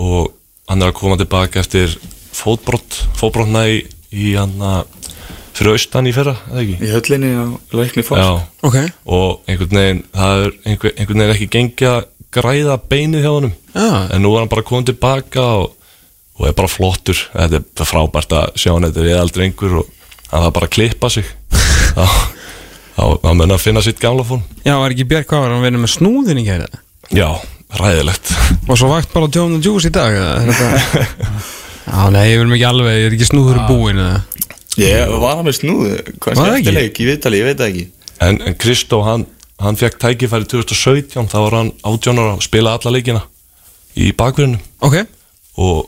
og 0.08 0.32
hann 0.72 0.84
er 0.84 0.94
að 0.94 1.00
koma 1.02 1.20
tilbaka 1.20 1.64
eftir 1.64 1.98
fótbrott, 2.38 3.02
fótbrottna 3.20 3.68
í, 3.72 3.82
í 4.16 4.34
hann 4.38 4.56
að 4.64 4.86
fyrir 5.58 5.74
austan 5.74 6.08
í 6.08 6.14
fyrra, 6.14 6.36
eða 6.52 6.64
ekki? 6.64 6.76
í 6.86 6.92
höllinni 6.92 7.32
á 7.34 7.46
Lækni 7.74 8.04
Foss 8.06 8.22
Já, 8.22 8.30
ok. 8.68 8.78
Og 9.10 9.50
einhvern 9.50 9.80
veginn 9.80 10.04
það 10.14 10.44
er 10.44 10.52
einhver, 10.70 10.94
einhvern 10.94 11.24
veginn 11.24 11.34
ekki 11.34 11.50
gengið 11.56 11.94
að 11.96 12.04
græða 12.36 12.78
beinið 12.90 13.26
hjá 13.26 13.32
honum. 13.34 13.54
Já. 13.74 13.90
en 14.14 14.24
nú 14.24 14.34
er 14.36 14.44
hann 14.44 14.52
bara 14.52 14.66
komið 14.66 14.92
tilbaka 14.94 15.46
og, 15.62 15.76
og 16.40 16.48
er 16.50 16.56
bara 16.58 16.72
flottur. 16.72 17.20
Þetta 17.34 17.62
er 17.84 17.92
frábært 17.92 18.34
að 18.38 18.58
sjá 18.60 18.72
hann 18.74 18.88
þetta 18.90 19.04
er 19.06 19.14
eðaldri 19.16 19.48
einhver 19.48 19.78
og 19.84 19.94
hann 20.32 20.48
þarf 20.48 20.58
bara 20.58 20.70
að 20.70 20.76
klippa 20.78 21.12
sig. 21.14 21.30
Þá 22.98 23.30
mun 23.38 23.54
að 23.54 23.62
finna 23.62 23.82
sitt 23.86 24.00
gamla 24.02 24.24
fórn 24.26 24.42
já, 24.66 24.74
var 24.74 24.94
ekki 24.94 25.06
Bjark 25.06 25.28
hvað 25.30 25.44
var 25.44 25.52
hann 25.54 25.66
verið 25.68 25.82
með 25.84 25.92
snúðin 25.94 26.40
í 26.42 26.46
kæra 26.48 26.66
já, 27.14 27.28
ræðilegt 27.78 28.32
og 28.66 28.74
svo 28.80 28.90
vakt 28.90 29.12
bara 29.14 29.30
á 29.30 29.34
Tjóðum 29.36 29.62
Juice 29.62 29.92
í 29.92 29.94
dag 29.94 30.18
já, 30.18 32.00
nei, 32.10 32.24
ég 32.32 32.42
vil 32.42 32.50
mikið 32.50 32.70
alveg, 32.72 32.98
ég 32.98 33.10
er 33.12 33.18
ekki 33.20 33.30
snúður 33.30 33.60
í 33.62 33.68
búin 33.70 34.02
eða? 34.02 34.18
Ég 34.82 35.14
var 35.22 35.38
hann 35.38 35.46
með 35.46 35.60
snúð 35.60 35.86
Var 35.86 36.02
það 36.02 36.26
hvað 36.26 36.42
ekki? 36.48 36.58
eftir 36.58 36.78
leik, 36.80 37.02
ég 37.04 37.12
veit 37.12 37.30
alveg, 37.30 37.40
ég 37.40 37.48
veit 37.52 37.62
það 37.62 37.70
ekki. 37.72 37.86
En, 38.28 38.42
en 38.50 38.58
Kristó 38.62 39.00
hann, 39.06 39.28
hann 39.64 39.78
fekk 39.80 40.00
tækifæri 40.02 40.48
2017 40.52 41.30
þá 41.32 41.38
var 41.42 41.60
hann 41.60 41.74
18 41.82 42.22
ára 42.22 42.34
að 42.36 42.46
spila 42.46 42.76
alla 42.78 42.94
leikina 42.94 43.24
í 43.98 44.12
bakverðinu 44.18 44.60
ok, 44.86 44.98
og, 45.64 45.88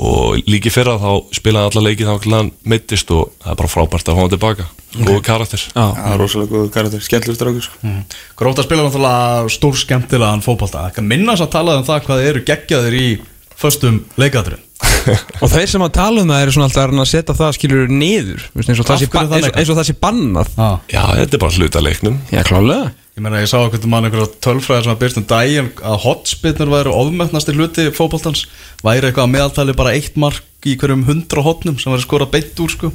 og 0.00 0.48
líki 0.48 0.72
fyrra 0.72 0.96
þá 1.02 1.10
spilaði 1.36 1.66
hann 1.66 1.74
alla 1.74 1.84
leikið 1.90 2.10
þá 2.10 2.28
hann 2.38 2.50
meittist 2.64 3.12
og 3.12 3.30
það 3.44 3.52
er 3.52 3.60
bara 3.60 3.72
frábært 3.74 4.08
að 4.08 4.16
fá 4.16 4.22
hann 4.22 4.32
tilbaka. 4.32 4.68
Góðu 4.96 5.22
karakter. 5.26 5.60
Já, 5.74 5.86
var 5.92 6.20
rosalega 6.22 6.54
góð 6.54 6.68
karakter, 6.72 7.02
skemmtilegur 7.04 7.36
strákur 7.36 7.66
sko. 7.66 7.94
Gróta 8.40 8.64
spila 8.64 8.86
náttúrulega 8.86 9.52
stór 9.52 9.76
skemmtilegan 9.76 10.44
fótbolta 10.44 10.86
Það 10.86 10.94
kan 10.96 11.10
minnast 11.10 11.44
að 11.44 11.52
tala 11.58 11.76
um 11.76 11.84
það 11.84 12.06
hvað 12.08 12.28
eru 12.30 12.44
geggjaðir 12.48 12.96
í 12.96 13.08
Föstum 13.56 14.02
leikadurinn 14.20 14.64
og 15.42 15.50
þeir 15.52 15.72
sem 15.72 15.86
að 15.86 15.94
tala 15.96 16.22
um 16.22 16.30
það 16.32 16.44
eru 16.44 16.54
svona 16.56 16.68
alltaf 16.68 16.82
að 16.82 16.92
reyna 16.92 17.06
að 17.06 17.10
setja 17.12 17.38
það 17.38 17.56
skilur 17.56 17.90
niður. 17.90 18.46
Eins, 18.56 18.68
og 18.68 18.92
eins, 18.92 19.50
eins 19.50 19.72
og 19.72 19.80
það 19.80 19.88
sé 19.88 19.96
bannað. 20.02 20.54
Ah. 20.58 20.78
Já, 20.92 21.02
þetta 21.22 21.38
er 21.38 21.42
bara 21.46 21.60
hluta 21.60 21.82
leiknum. 21.84 22.22
Já, 22.32 22.42
klálega. 22.46 22.92
Ég 23.16 23.24
meina, 23.24 23.38
ég 23.40 23.48
sá 23.48 23.56
okkur 23.62 23.86
mann 23.88 24.04
einhverja 24.04 24.28
tölfræðar 24.44 24.82
sem 24.84 24.92
að 24.92 24.98
byrst 25.00 25.18
um 25.22 25.24
daginn 25.30 25.70
að 25.80 26.02
hotspinnur 26.02 26.68
væru 26.68 26.92
ofmennasti 26.92 27.54
hluti 27.56 27.86
fótboltans. 27.96 28.42
Væri 28.84 29.08
eitthvað 29.08 29.24
að 29.24 29.32
meðaltali 29.32 29.76
bara 29.78 29.94
eitt 29.96 30.18
mark 30.20 30.68
í 30.68 30.74
hverjum 30.76 31.06
hundra 31.06 31.44
hotnum 31.46 31.78
sem 31.80 31.94
væri 31.94 32.04
skorað 32.04 32.34
beint 32.34 32.60
úr 32.60 32.74
sko. 32.74 32.90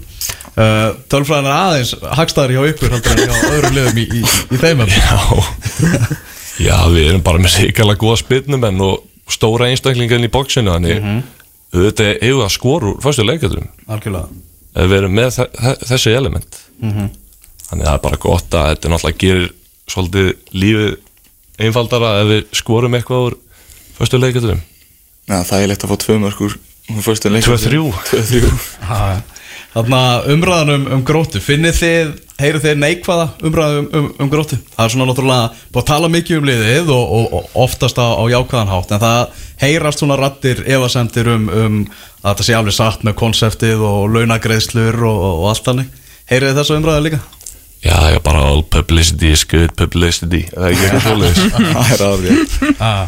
Uh, 0.51 0.91
Tölfræðan 1.09 1.49
er 1.49 1.55
aðeins 1.55 1.95
hagstæðar 2.19 2.53
hjá 2.53 2.61
ykkur 2.69 2.93
heldur 2.93 3.17
en 3.17 3.33
hjá 3.33 3.49
öðrum 3.49 3.77
liðum 3.79 4.01
í, 4.03 4.05
í, 4.19 4.23
í 4.53 4.61
þeim. 4.61 4.85
Já. 4.93 5.17
Já, 6.61 6.75
við 6.93 7.07
erum 7.07 7.25
bara 7.25 7.41
með 7.41 7.57
ríkala 7.63 7.97
góða 7.97 8.21
spilnumenn 8.21 8.85
og 8.85 9.07
stóra 9.31 9.71
einstaklingar 9.71 10.19
inn 10.19 10.27
í 10.27 10.33
bóksinu 10.33 10.75
þannig 10.75 11.01
auðvitað 11.71 12.11
hefur 12.21 12.45
að 12.45 12.53
skora 12.55 12.89
úr 12.91 12.97
fyrstu 13.05 13.25
leikaturum 13.27 13.67
Algjörlega. 13.87 14.27
Ef 14.75 14.87
við 14.91 14.97
erum 15.01 15.15
með 15.17 15.29
þe 15.35 15.45
þe- 15.61 15.77
þessi 15.91 16.13
element. 16.15 16.59
Þannig 16.81 17.85
það 17.87 17.93
er 17.93 18.03
bara 18.05 18.19
gott 18.23 18.55
að 18.55 18.69
þetta 18.71 18.91
náttúrulega 18.91 19.21
gerir 19.23 19.49
svolítið 19.91 20.29
lífið 20.55 20.91
einfaldara 21.61 22.11
ef 22.21 22.27
við 22.31 22.41
skorum 22.61 22.95
eitthvað 22.97 23.25
úr 23.29 23.37
fyrstu 23.99 24.19
leikaturum 24.21 24.61
Já, 25.29 25.37
það 25.47 25.61
er 25.61 25.67
leitt 25.71 25.83
að 25.85 25.91
fá 25.93 25.97
tvö 26.05 26.15
mörg 26.23 26.39
úr 26.47 26.55
úr 26.91 27.03
föstum 27.05 27.31
leik 27.35 27.45
2-3. 27.45 27.77
2-3 28.09 28.41
Þannig 28.81 28.97
að 28.97 29.21
umræðan 29.73 30.69
um, 30.75 30.85
um 30.97 31.03
gróttu. 31.07 31.39
Finnið 31.39 31.75
þið, 31.77 32.09
heyrið 32.41 32.61
þið 32.65 32.75
neikvæða 32.81 33.27
umræðan 33.47 33.77
um, 33.79 33.87
um, 33.99 34.07
um 34.19 34.29
gróttu? 34.31 34.57
Það 34.75 34.83
er 34.83 34.91
svona 34.93 35.07
náttúrulega 35.07 35.45
búið 35.71 35.81
að 35.81 35.87
tala 35.87 36.07
mikið 36.11 36.39
um 36.41 36.47
liðið 36.49 36.87
og, 36.91 37.05
og, 37.17 37.25
og 37.37 37.43
oftast 37.63 37.97
á, 38.01 38.07
á 38.19 38.23
jákvæðan 38.33 38.73
hátt 38.73 38.91
En 38.91 39.03
það 39.05 39.21
heyrast 39.63 39.99
svona 40.03 40.19
rattir 40.19 40.57
efasemdir 40.67 41.27
um, 41.31 41.45
um 41.47 41.75
að 42.21 42.33
þetta 42.33 42.47
sé 42.49 42.53
alveg 42.57 42.75
satt 42.75 43.01
með 43.07 43.15
konseptið 43.23 43.79
og 43.87 43.99
launagreðslur 44.11 44.97
og, 45.07 45.19
og 45.29 45.43
allt 45.53 45.65
þannig. 45.69 45.87
Heyrið 46.31 46.47
þið 46.51 46.57
þessu 46.59 46.77
umræðan 46.81 47.07
líka? 47.07 47.19
Já, 47.81 47.97
já, 48.13 48.19
bara 48.21 48.43
all 48.51 48.61
publicity 48.61 49.31
is 49.33 49.41
good 49.47 49.71
publicity. 49.79 50.43
Það 50.51 50.65
er 50.67 50.71
ekki 50.75 50.85
eitthvað 50.85 51.05
svoleiðis 51.07 51.41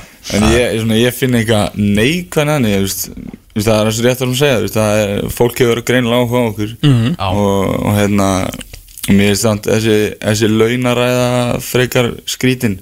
En 0.31 0.45
ég, 0.53 0.77
svona, 0.79 0.95
ég 0.95 1.15
finn 1.15 1.36
eitthvað 1.36 1.79
neikvæðan 1.79 2.67
ég, 2.69 2.86
veist, 2.86 3.09
Það 3.53 3.73
er 3.75 3.89
eins 3.89 3.97
og 3.99 4.05
rétt 4.07 4.21
að 4.23 4.29
hún 4.29 4.38
segja 4.39 4.62
veist, 4.63 4.77
það 4.77 5.01
er, 5.01 5.12
Fólk 5.36 5.59
hefur 5.62 5.81
greinilega 5.86 6.23
áhuga 6.23 6.39
á 6.39 6.49
okkur 6.49 6.71
Já. 6.71 7.27
og, 7.27 7.73
og 7.83 7.97
hérna 7.97 8.29
Mér 9.12 9.33
er 9.33 9.39
samt 9.41 9.67
þessi, 9.67 9.97
þessi 10.23 10.49
launaræða 10.53 11.29
frekar 11.65 12.12
skrítin 12.29 12.79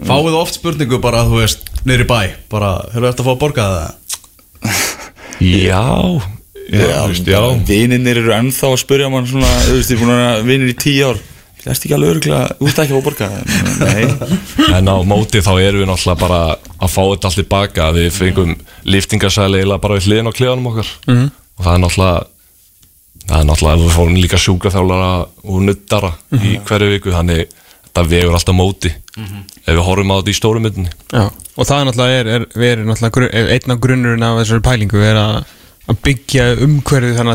Fáið 0.00 0.38
oft 0.38 0.56
spurningu 0.56 0.96
bara, 1.04 1.26
þú 1.28 1.42
veist, 1.42 1.68
í 1.84 2.08
bæ 2.08 2.20
Bara, 2.52 2.72
hefur 2.94 3.10
þetta 3.10 3.24
að 3.24 3.28
fá 3.28 3.32
að 3.34 3.40
borga 3.44 3.70
það? 3.74 3.96
Já, 5.40 5.84
já, 6.68 6.80
já, 6.84 7.20
já. 7.32 7.40
Vininir 7.68 8.18
eru 8.20 8.34
ennþá 8.36 8.72
að 8.74 8.80
spyrja 8.82 9.12
mann 9.12 9.28
svona 9.28 9.48
Þú 9.66 9.76
veist, 9.78 9.92
ég 9.92 9.96
er 9.96 10.02
búin 10.02 10.12
að 10.12 10.20
vera 10.20 10.48
vinir 10.48 10.72
í 10.72 10.78
tíu 10.80 11.12
ár 11.12 11.20
Það 11.60 11.72
erst 11.74 11.84
ekki 11.84 11.94
alveg 11.96 12.10
öruglega, 12.14 12.56
þú 12.56 12.68
ert 12.70 12.78
ekki 12.80 12.94
að 12.94 12.96
fá 12.96 13.00
að 13.00 13.06
borga 13.08 13.26
Nei, 13.84 14.04
En 14.78 14.88
á 14.88 14.96
móti 15.04 15.42
þá 15.44 15.52
erum 15.60 15.82
við 15.82 15.88
náttúrulega 15.90 16.20
bara 16.22 16.40
að 16.56 16.88
fá 16.88 17.02
þetta 17.02 17.26
allt 17.28 17.36
tilbaka 17.36 17.88
Við 17.92 18.08
fengum 18.16 18.54
liftingarsæli 18.88 19.60
bara 19.76 19.96
við 19.98 20.06
hliðin 20.08 20.30
á 20.32 20.32
klefanum 20.32 20.70
okkar. 20.72 20.88
Mhm. 21.06 21.26
Og 21.58 21.64
það 21.66 21.74
er 21.74 21.82
náttúrulega 21.84 22.20
það 23.30 23.38
er 23.40 23.46
náttúrulega, 23.50 23.80
við 23.84 23.96
fórum 23.98 24.16
líka 24.16 24.38
sjúkraþjálfara 24.40 25.10
og 25.44 25.58
nuttara 25.66 26.12
í 26.40 26.58
hverju 26.66 26.88
viku 26.96 27.12
þannig 27.14 27.40
þetta 27.90 28.02
vegur 28.08 28.34
alltaf 28.38 28.56
móti. 28.56 28.90
Ef 29.66 29.74
við 29.76 29.84
horfum 29.84 30.10
á 30.10 30.18
þetta 30.18 30.32
í 30.32 30.38
stóru 30.40 30.60
myndinni. 30.64 30.90
Já, 31.12 31.24
og 31.28 31.64
það 31.68 31.76
er 31.76 31.86
náttúrulega 31.90 32.16
er, 32.16 32.26
er, 32.26 32.42
er 32.72 32.78
náttúrulega 32.88 33.14
grunn, 33.18 33.32
er 33.36 33.46
einn 33.54 33.70
af 33.74 33.80
grunnurinn 33.84 34.26
af 34.26 34.40
þessari 34.40 34.66
pælingu 34.66 34.98
er 35.04 35.16
að, 35.20 35.34
að 35.92 35.96
byggja 36.08 36.44
umhverfið 36.64 37.16
þannig 37.20 37.34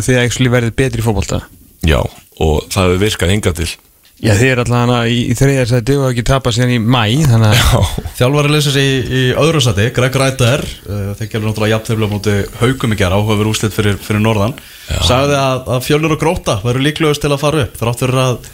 að 3.54 3.76
já, 4.20 4.30
Já, 4.30 4.34
þið 4.40 4.50
er 4.50 4.62
alltaf 4.64 4.80
hana 4.80 4.98
í, 5.12 5.18
í 5.32 5.36
þriðarsæti 5.38 5.96
og 6.00 6.06
ekki 6.10 6.24
tapa 6.28 6.54
síðan 6.56 6.76
í 6.76 6.80
mæ 6.80 7.02
þannig 7.28 7.50
að 7.52 7.58
já, 7.60 8.04
Þjálfari 8.20 8.52
leysast 8.54 8.80
í, 8.80 8.88
í 9.04 9.24
öðru 9.42 9.62
seti, 9.66 9.88
Greg 9.96 10.20
Rættar 10.22 10.64
uh, 10.64 11.10
þeir 11.20 11.32
gerðu 11.34 11.50
náttúrulega 11.50 11.74
jafntefla 11.76 12.08
á 12.08 12.14
móti 12.14 12.36
haugum 12.62 12.96
í 12.96 13.00
gera 13.00 13.20
áhugaður 13.20 13.52
úslit 13.52 13.76
fyrir, 13.76 13.98
fyrir 14.02 14.24
norðan. 14.24 14.56
Sagði 15.04 15.40
að, 15.40 15.66
að 15.76 15.82
fjölnir 15.88 16.16
og 16.16 16.22
gróta 16.22 16.60
væru 16.64 16.84
líklegust 16.86 17.26
til 17.26 17.34
að 17.34 17.42
fara 17.44 17.66
upp 17.66 17.76
þrátt 17.82 18.06
fyrir 18.06 18.22
að 18.24 18.52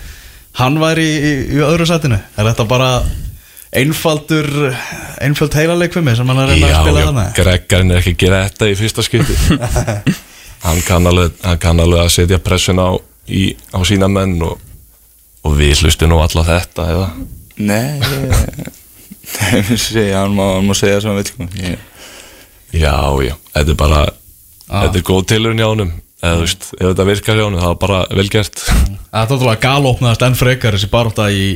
hann 0.62 0.80
væri 0.82 1.06
í, 1.06 1.36
í, 1.56 1.62
öðru 1.63 1.88
setinu 1.88 2.17
er 2.17 2.50
þetta 2.50 2.65
bara 2.67 2.89
einfaldur 3.71 4.50
einföld 5.24 5.54
heilaleikfimi 5.56 6.17
sem 6.17 6.28
hann 6.28 6.41
er 6.41 6.50
að 6.50 6.58
reyna 6.58 6.67
að 6.67 6.74
já, 6.74 6.82
spila 6.82 7.04
já 7.04 7.08
þannig 7.12 7.38
Greggarinn 7.38 7.93
er 7.93 8.02
ekki 8.02 8.15
að 8.17 8.24
gera 8.26 8.41
þetta 8.50 8.67
í 8.67 8.76
fyrsta 8.82 9.06
skipti. 9.08 10.17
Hann 10.62 10.82
kann 10.86 11.08
alveg, 11.10 11.39
hann 11.41 11.58
kann 11.58 11.80
alveg 11.82 12.04
að 12.04 12.12
setja 12.13 12.38
pressun 12.38 12.78
á, 12.78 12.93
á 12.93 13.80
sína 13.88 14.06
menn 14.12 14.36
og, 14.45 14.60
og 15.45 15.56
við 15.58 15.82
hlustum 15.82 16.12
nú 16.12 16.19
alla 16.21 16.43
þetta 16.47 16.89
eða? 16.93 17.08
Nei, 17.62 18.01
hann 20.17 20.36
má, 20.36 20.45
hann 20.58 20.67
má 20.67 20.75
segja 20.77 21.01
sem 21.01 21.12
hann 21.12 21.19
veit 21.21 21.32
sko. 21.32 21.47
Ég, 21.62 21.80
Já, 22.71 22.95
já, 23.19 23.36
þetta 23.51 23.73
er 23.73 23.80
bara 23.80 24.01
Þetta 24.71 24.99
er 25.01 25.04
góð 25.04 25.25
tilurinn 25.27 25.60
hjá 25.60 25.67
honum 25.67 25.91
eða 26.21 26.38
þú 26.38 26.43
veist, 26.45 26.65
ef 26.77 26.86
þetta 26.86 27.06
virkar 27.10 27.39
hjá 27.39 27.43
honum 27.43 27.62
það 27.63 27.71
er 27.73 27.80
bara 27.82 27.99
vel 28.13 28.27
gert. 28.32 28.60
Þetta 28.62 28.91
er 28.93 29.25
náttúrulega 29.25 29.63
galopnaðast 29.65 30.25
enn 30.27 30.38
frekar 30.38 30.77
þessi 30.77 30.89
baróta 30.91 31.25
í, 31.34 31.47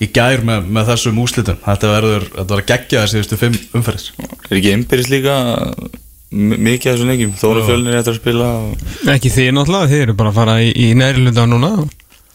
í 0.00 0.08
gær 0.16 0.42
með, 0.48 0.66
með 0.74 0.90
þessum 0.94 1.20
úslitum 1.22 1.60
þetta 1.66 1.92
verður, 1.92 2.26
þetta 2.32 2.54
verður 2.54 2.68
geggja 2.72 3.04
þessi 3.04 3.18
síðustu 3.18 3.38
fimm 3.38 3.58
umferðis 3.78 4.08
Er 4.48 4.56
ekki 4.58 4.72
innbyrðis 4.74 5.12
líka 5.12 5.36
mikið 6.32 6.90
af 6.90 6.96
þessum 6.96 7.12
leikjum? 7.12 7.36
Þóra 7.38 7.64
fjölnir 7.68 8.00
eftir 8.00 8.16
að 8.16 8.20
spila 8.22 8.50
og... 8.64 8.82
ekki 9.14 9.34
þið 9.36 9.52
náttúrulega, 9.54 9.92
þið 9.92 10.04
eru 10.06 10.18
bara 10.18 10.32
að 10.32 10.40
fara 10.40 10.58
í, 10.64 10.72
í 10.74 10.88
næri 10.98 11.22
hluta 11.22 11.46
núna 11.46 11.72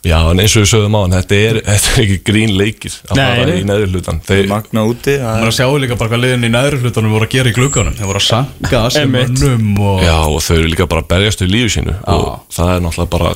Já, 0.04 0.18
en 0.28 0.42
eins 0.44 0.52
og 0.58 0.66
við 0.66 0.70
sögum 0.74 0.96
á 0.96 1.02
hann, 1.06 1.14
þetta 1.16 1.36
er, 1.40 1.58
þetta 1.70 1.88
er 1.94 2.02
ekki 2.04 2.18
grín 2.28 2.52
leikir 2.60 2.92
að 3.08 3.16
Nei, 3.20 3.38
fara 3.40 3.56
í 3.56 3.64
neðri 3.70 3.88
hlutan 3.94 4.20
Þeir, 4.28 4.48
Magna 4.52 4.84
úti 4.90 5.14
Það 5.22 5.40
er 5.40 5.48
að 5.48 5.56
sjá 5.56 5.68
líka 5.80 5.96
bara 6.02 6.12
hvað 6.12 6.24
liðin 6.26 6.44
í 6.44 6.52
neðri 6.52 6.78
hlutunum 6.84 7.14
voru 7.16 7.26
að 7.30 7.34
gera 7.38 7.48
í 7.48 7.56
glugganum. 7.56 7.96
Þeir 7.96 8.10
voru 8.10 8.20
að 8.20 8.28
sanka 8.28 8.82
að 8.82 8.90
sem 8.98 9.14
mönnum 9.16 9.80
og 9.80 10.04
Já, 10.04 10.18
og 10.28 10.40
þau 10.44 10.56
eru 10.58 10.70
líka 10.74 10.90
bara 10.92 11.06
að 11.06 11.10
berjast 11.16 11.46
í 11.46 11.48
lífi 11.48 11.72
sínu. 11.78 11.96
Og 12.12 12.26
það 12.52 12.74
er 12.76 12.84
náttúrulega 12.84 13.14
bara 13.16 13.32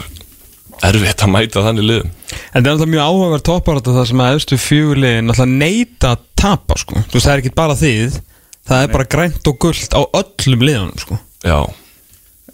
erfitt 0.91 1.23
að 1.23 1.33
mæta 1.33 1.65
þannig 1.65 1.85
liðum. 1.87 2.09
En 2.11 2.59
það 2.59 2.59
er 2.59 2.65
náttúrulega 2.67 2.93
mjög 2.93 3.03
áhugaverð 3.07 3.47
topparata 3.47 3.95
það 3.95 4.07
sem 4.11 4.21
að 4.27 4.35
efstu 4.35 4.55
fjögulegin 4.61 5.25
náttúrulega 5.31 5.61
neita 5.63 6.07
að 6.11 6.19
tapa 6.37 6.75
sko. 6.83 6.93
Þú 6.99 7.15
veist, 7.15 7.25
það 7.25 7.33
er 7.33 7.41
ekki 7.41 7.57
bara 7.57 7.79
þið 7.79 8.19
það 8.67 8.79
er 8.83 8.89
bara 8.93 9.07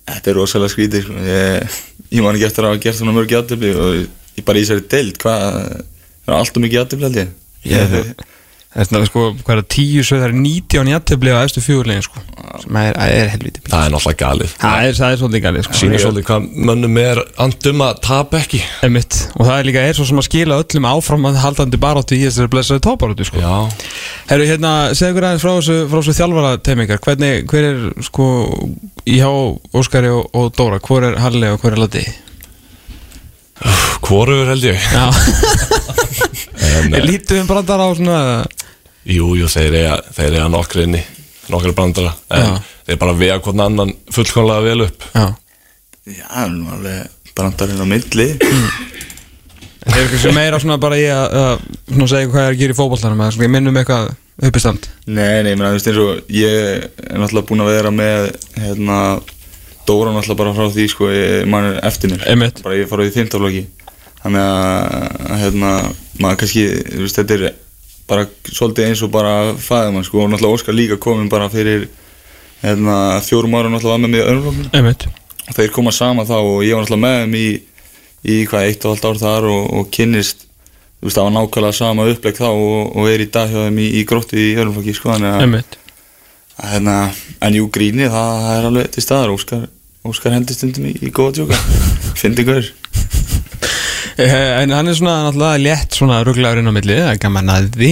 Þetta 0.09 0.31
er 0.31 0.37
rosalega 0.37 0.73
skrítið 0.73 1.05
sko. 1.05 1.23
ég, 1.27 1.79
ég 2.11 2.25
man 2.25 2.35
ekki 2.35 2.47
eftir 2.49 2.65
að 2.65 2.73
hafa 2.73 2.83
gert 2.83 2.99
svona 2.99 3.15
mörg 3.15 3.33
játtöfli 3.33 3.71
og 3.77 3.97
ég 4.01 4.45
bara 4.47 4.59
í 4.59 4.65
þessari 4.65 4.87
deild 4.91 5.19
hvað 5.23 5.45
það 5.47 6.33
er 6.33 6.37
alltaf 6.39 6.63
mikið 6.65 6.79
játtöfli 6.79 7.07
held 7.07 7.21
ég 7.21 7.29
ég, 7.71 8.25
Þetta 8.73 8.97
er 8.97 9.03
sko, 9.05 9.23
hvað 9.37 9.53
er 9.53 9.59
það, 9.59 9.67
tíu 9.69 10.03
er 10.17 10.31
19 10.33 10.87
jættefli 10.89 11.29
á 11.29 11.45
efstu 11.45 11.61
fjögulegin 11.61 12.05
sko. 12.07 12.21
sem 12.63 12.77
er, 12.81 12.95
er 12.97 13.27
helviti 13.29 13.61
mikið. 13.61 13.69
það 13.69 13.83
er 13.85 13.91
náttúrulega 13.93 14.19
galið 14.23 14.53
Það 14.63 14.85
er, 14.87 14.95
það 14.97 15.13
er 15.13 15.19
svolítið 15.21 15.43
galið 15.43 15.65
sko. 15.67 15.75
Sýnir 15.77 16.01
svolítið 16.01 16.25
hvað 16.29 16.47
mönnum 16.69 16.97
er 17.03 17.21
andum 17.45 17.83
að 17.85 17.99
tapa 18.07 18.39
ekki 18.41 18.61
Einmitt. 18.85 19.19
og 19.37 19.45
það 19.45 19.53
er 19.59 19.69
líka 19.69 19.83
er 19.85 19.97
svo 19.97 20.07
sem 20.09 20.21
að 20.23 20.27
skila 20.29 20.57
öllum 20.63 20.87
áfram 20.89 21.29
að 21.29 21.37
haldandi 21.43 21.81
baráttu 21.85 22.17
í 22.17 22.23
þessari 22.23 22.51
blessaði 22.55 22.83
topparáttu 22.87 23.27
sko. 23.29 23.43
Já, 23.43 23.53
Herru, 24.31 24.49
hérna, 24.49 24.73
segðu 24.97 25.13
ykkur 25.13 25.29
aðeins 25.29 25.45
frá 25.45 25.53
þessu, 25.53 25.77
frá 25.91 25.99
þessu 25.99 26.17
þjálfara 26.17 26.55
teimingar 26.65 27.03
hvernig, 27.05 27.45
hver 27.53 27.69
er 27.69 27.85
sko 28.09 28.27
í 29.05 29.19
hjá 29.21 29.29
Óskari 29.77 30.09
og, 30.13 30.25
og 30.33 30.49
Dóra 30.57 30.81
hvor 30.81 31.05
er 31.05 31.21
Halli 31.21 31.53
og 31.53 31.61
hver 31.61 31.77
er 31.77 31.83
Lati? 31.85 32.05
hvorugur 34.03 34.49
held 34.49 34.65
ég 34.65 34.81
Já, 34.91 35.05
lítum 37.07 37.47
brandar 37.47 37.79
á 37.79 37.87
svona 37.95 38.19
Jú, 39.03 39.33
jú, 39.35 39.49
þeir 39.51 39.75
eiga, 39.81 39.97
þeir 40.15 40.37
eiga 40.37 40.49
nokkri 40.51 40.85
inni 40.87 41.01
nokkri 41.51 41.73
brandara 41.75 42.13
en 42.31 42.45
Já. 42.45 42.53
þeir 42.87 42.99
bara 43.01 43.15
vega 43.19 43.39
hvern 43.43 43.63
annan 43.65 43.91
fullkomlega 44.15 44.63
vel 44.63 44.85
upp. 44.87 45.07
Já, 45.13 45.25
Já, 46.03 46.23
það 46.29 46.43
er 46.45 46.53
nú 46.53 46.71
alveg 46.77 47.33
brandarinn 47.35 47.83
á 47.83 47.87
milli. 47.89 48.27
Er 49.83 49.97
eitthvað 49.99 50.21
sem 50.23 50.35
meira 50.35 50.59
svona 50.63 50.77
bara 50.79 50.95
í 50.99 51.03
að, 51.11 51.33
að 51.35 51.63
svona 51.89 52.09
segja 52.13 52.29
hvað 52.31 52.45
er 52.45 52.53
að 52.53 52.59
gera 52.61 52.75
í 52.75 52.77
svona 53.35 53.47
ég 53.47 53.51
minnum 53.51 53.79
eitthvað 53.81 54.13
uppistand 54.47 54.87
Nei, 55.05 55.43
nei, 55.43 55.51
menn 55.59 55.67
þú 55.67 55.73
veist 55.75 55.89
eins 55.91 55.99
og 56.03 56.31
ég 56.33 56.53
er 57.03 57.19
náttúrulega 57.19 57.47
búinn 57.49 57.63
að 57.65 57.71
vera 57.73 57.91
með 57.93 58.29
hérna, 58.63 58.99
Dóra 59.83 60.13
náttúrulega 60.15 60.39
bara 60.39 60.53
frá 60.55 60.69
því 60.71 60.85
sko, 60.93 61.09
ég, 61.11 61.43
mann 61.51 61.67
er 61.73 61.81
eftir 61.89 62.13
mér. 62.13 62.23
Einmitt. 62.31 62.63
bara 62.63 62.79
ég 62.79 62.87
fara 62.87 63.03
í 63.09 63.11
þýmtaflokki 63.11 63.65
þannig 64.23 64.45
að 64.47 65.43
hérna, 65.43 65.73
maður 66.23 66.39
kannski, 66.45 66.63
þú 66.87 67.03
veist, 67.03 67.19
þetta 67.19 67.35
er 67.35 67.45
bara 68.09 68.27
svolítið 68.49 68.89
eins 68.89 69.03
og 69.05 69.11
bara 69.13 69.33
fæðum 69.59 69.99
hann 69.99 70.07
sko, 70.07 70.23
og 70.23 70.31
náttúrulega 70.31 70.57
Óskar 70.57 70.75
líka 70.77 70.97
komin 71.01 71.29
bara 71.31 71.49
fyrir 71.51 71.87
hérna, 72.63 73.19
fjórum 73.23 73.55
ára 73.57 73.71
náttúrulega 73.71 73.93
var 73.93 74.01
með 74.03 74.13
mig 74.13 74.21
í 74.21 74.25
öðrum 74.31 74.63
Einmitt. 74.73 75.05
Og 75.43 75.57
þeir 75.57 75.75
koma 75.75 75.93
sama 75.95 76.25
þá 76.27 76.37
og 76.39 76.63
ég 76.63 76.75
var 76.75 76.85
náttúrulega 76.85 77.05
með 77.05 77.19
þeim 77.21 77.37
í, 77.39 77.47
í 78.23 78.39
hvað, 78.47 78.67
eitt 78.69 78.85
og 78.85 78.93
halvt 78.93 79.07
ár 79.09 79.21
þar 79.23 79.49
og, 79.51 79.69
og 79.79 79.93
kynnist 79.95 80.43
þú 80.43 81.07
veist, 81.07 81.17
það 81.17 81.27
var 81.27 81.35
nákvæmlega 81.37 81.79
sama 81.79 82.09
upplegg 82.11 82.39
þá 82.39 82.49
og, 82.49 82.91
og 82.95 83.09
er 83.11 83.23
í 83.23 83.31
dag 83.31 83.51
hjá 83.51 83.65
þeim 83.65 83.79
í, 83.83 83.87
í 83.99 84.03
gróttu 84.07 84.39
í 84.39 84.51
öðrumflokki, 84.55 84.97
sko, 84.99 85.15
þannig 85.15 85.31
að, 85.33 85.79
hérna, 86.69 86.97
en 87.43 87.57
jú, 87.59 87.67
gríni, 87.73 88.07
það, 88.11 88.37
það 88.45 88.59
er 88.59 88.69
alveg 88.69 88.93
til 88.93 89.03
staðar, 89.03 89.33
Óskar, 89.35 89.67
Óskar 90.07 90.35
hendur 90.37 90.55
stundum 90.55 90.87
í, 90.91 90.95
í 91.03 91.11
góða 91.11 91.41
tjóka, 91.41 91.59
hver 92.19 92.71
Eh, 92.82 92.82
En 94.17 94.73
hann 94.75 94.87
er 94.91 94.97
svona 94.97 95.23
náttúrulega 95.27 95.61
létt 95.63 95.95
svona 95.97 96.19
rugglaður 96.25 96.61
inn 96.61 96.69
á 96.69 96.73
milli, 96.75 96.97
það 96.99 97.11
er 97.15 97.21
gaman 97.23 97.49
að 97.53 97.69
því. 97.77 97.91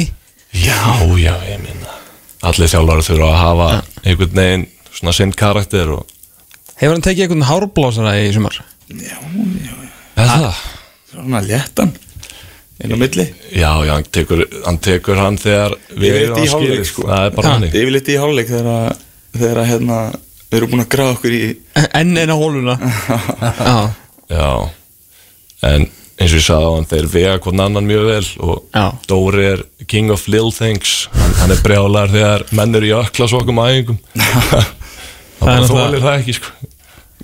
Já, 0.61 0.79
já, 1.17 1.33
ég 1.47 1.61
minna 1.63 1.93
Allir 2.43 2.67
þjálfari 2.67 3.03
þurfa 3.07 3.27
að 3.31 3.37
hafa 3.39 3.67
einhvern 4.03 4.33
veginn 4.35 4.63
svona 4.91 5.13
sinn 5.15 5.31
karakter 5.37 5.91
og 5.95 6.09
Hefur 6.81 6.95
hann 6.97 7.03
tekið 7.05 7.23
einhvern 7.27 7.45
hárblásara 7.47 8.15
í 8.19 8.31
sumar? 8.35 8.57
Já, 8.89 9.15
já, 9.15 9.75
já, 10.17 10.25
það? 10.25 10.61
svona 11.13 11.41
léttan 11.45 11.93
inn 12.81 12.93
á 12.93 12.97
milli. 12.97 13.27
Já, 13.53 13.69
já, 13.85 13.91
hann 13.93 14.07
tekur 14.09 14.41
hann, 14.65 14.79
tekur 14.81 15.19
hann 15.21 15.37
þegar 15.39 15.75
við 15.93 16.15
erum 16.23 16.35
að 16.35 16.41
hálfleik, 16.41 16.65
skilja 16.65 16.89
sko. 16.89 17.05
Það 17.11 17.25
er 17.29 17.35
bara 17.37 17.47
Ha. 17.47 17.53
hannig 17.55 17.75
Yfirleitt 17.77 18.09
í 18.09 18.17
hálfleik 18.23 18.49
þegar 18.49 18.69
að, 18.73 19.01
þegar 19.37 19.61
að 19.61 19.69
hérna, 19.71 19.97
við 20.49 20.57
erum 20.59 20.71
búin 20.73 20.83
að 20.83 20.91
grafa 20.97 21.15
okkur 21.19 21.37
í 21.37 21.41
Enn 22.01 22.17
eina 22.17 22.37
hóluna. 22.41 22.77
Já, 23.69 23.77
Já, 24.33 24.49
en 25.69 25.85
eins 26.21 26.33
og 26.35 26.39
ég 26.39 26.45
sagði 26.45 26.69
á 26.69 26.73
hann 26.75 26.87
þeir 26.91 27.07
vega 27.15 27.35
hvern 27.43 27.63
annan 27.65 27.87
mjög 27.89 28.05
vel 28.11 28.27
og 28.47 28.57
Já. 28.75 28.85
Dóri 29.09 29.45
er 29.53 29.63
king 29.91 30.11
of 30.13 30.27
little 30.31 30.51
things 30.55 31.07
hann, 31.15 31.33
hann 31.41 31.55
er 31.55 31.61
brjálar 31.65 32.11
þegar 32.13 32.45
menn 32.57 32.75
eru 32.79 32.89
í 32.91 32.93
öklasokkum 33.01 33.61
það 33.65 33.79
er 33.81 33.97
bara 35.41 35.55
náttúrulega- 35.57 35.87
þólir 35.87 36.03
það 36.05 36.19
ekki 36.21 36.35
sko. 36.37 36.51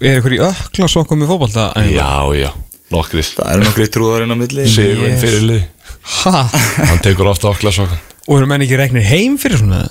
er 0.02 0.20
ykkur 0.22 0.36
í 0.38 0.42
ökla 0.48 0.88
sokkum 0.92 1.24
í 1.24 1.30
fótbolta? 1.30 1.68
Já, 1.90 2.10
já, 2.38 2.50
nokkris 2.94 3.32
Það 3.38 3.54
eru 3.56 3.66
nokkri 3.68 3.88
trúðar 3.94 4.26
inn 4.26 4.34
á 4.34 4.38
milli 4.38 4.68
Sigurinn 4.70 5.16
Yes. 5.16 5.22
fyrir 5.24 5.48
lið 5.52 5.64
Ha? 6.08 6.44
hann 6.88 7.00
tekur 7.04 7.28
ofta 7.32 7.50
öklasokkum 7.54 7.98
Og 8.28 8.38
eru 8.42 8.48
menn 8.50 8.62
ekki 8.66 8.78
regnir 8.80 9.04
heim 9.08 9.38
fyrir 9.42 9.58
svona? 9.62 9.86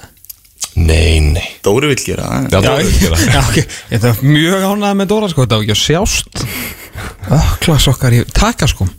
Nei, 0.77 1.21
nei 1.25 1.47
Dóri 1.65 1.89
vill 1.89 2.03
gera 2.05 2.27
það 2.29 2.51
Já, 2.53 2.61
Dóri 2.67 2.85
vill 2.85 3.01
gera 3.01 3.17
það. 3.17 3.33
já, 3.37 3.43
ok 3.43 3.57
Ég 3.95 4.03
það 4.05 4.23
mjög 4.23 4.67
ánægð 4.71 4.97
með 5.01 5.11
Dóra 5.13 5.31
sko 5.33 5.45
Þetta 5.47 5.57
var 5.59 5.65
ekki 5.67 5.77
að 5.77 5.83
sjást 5.83 6.47
Ökla 7.35 7.77
sokkar 7.83 8.15
í 8.15 8.23
takaskum 8.31 8.91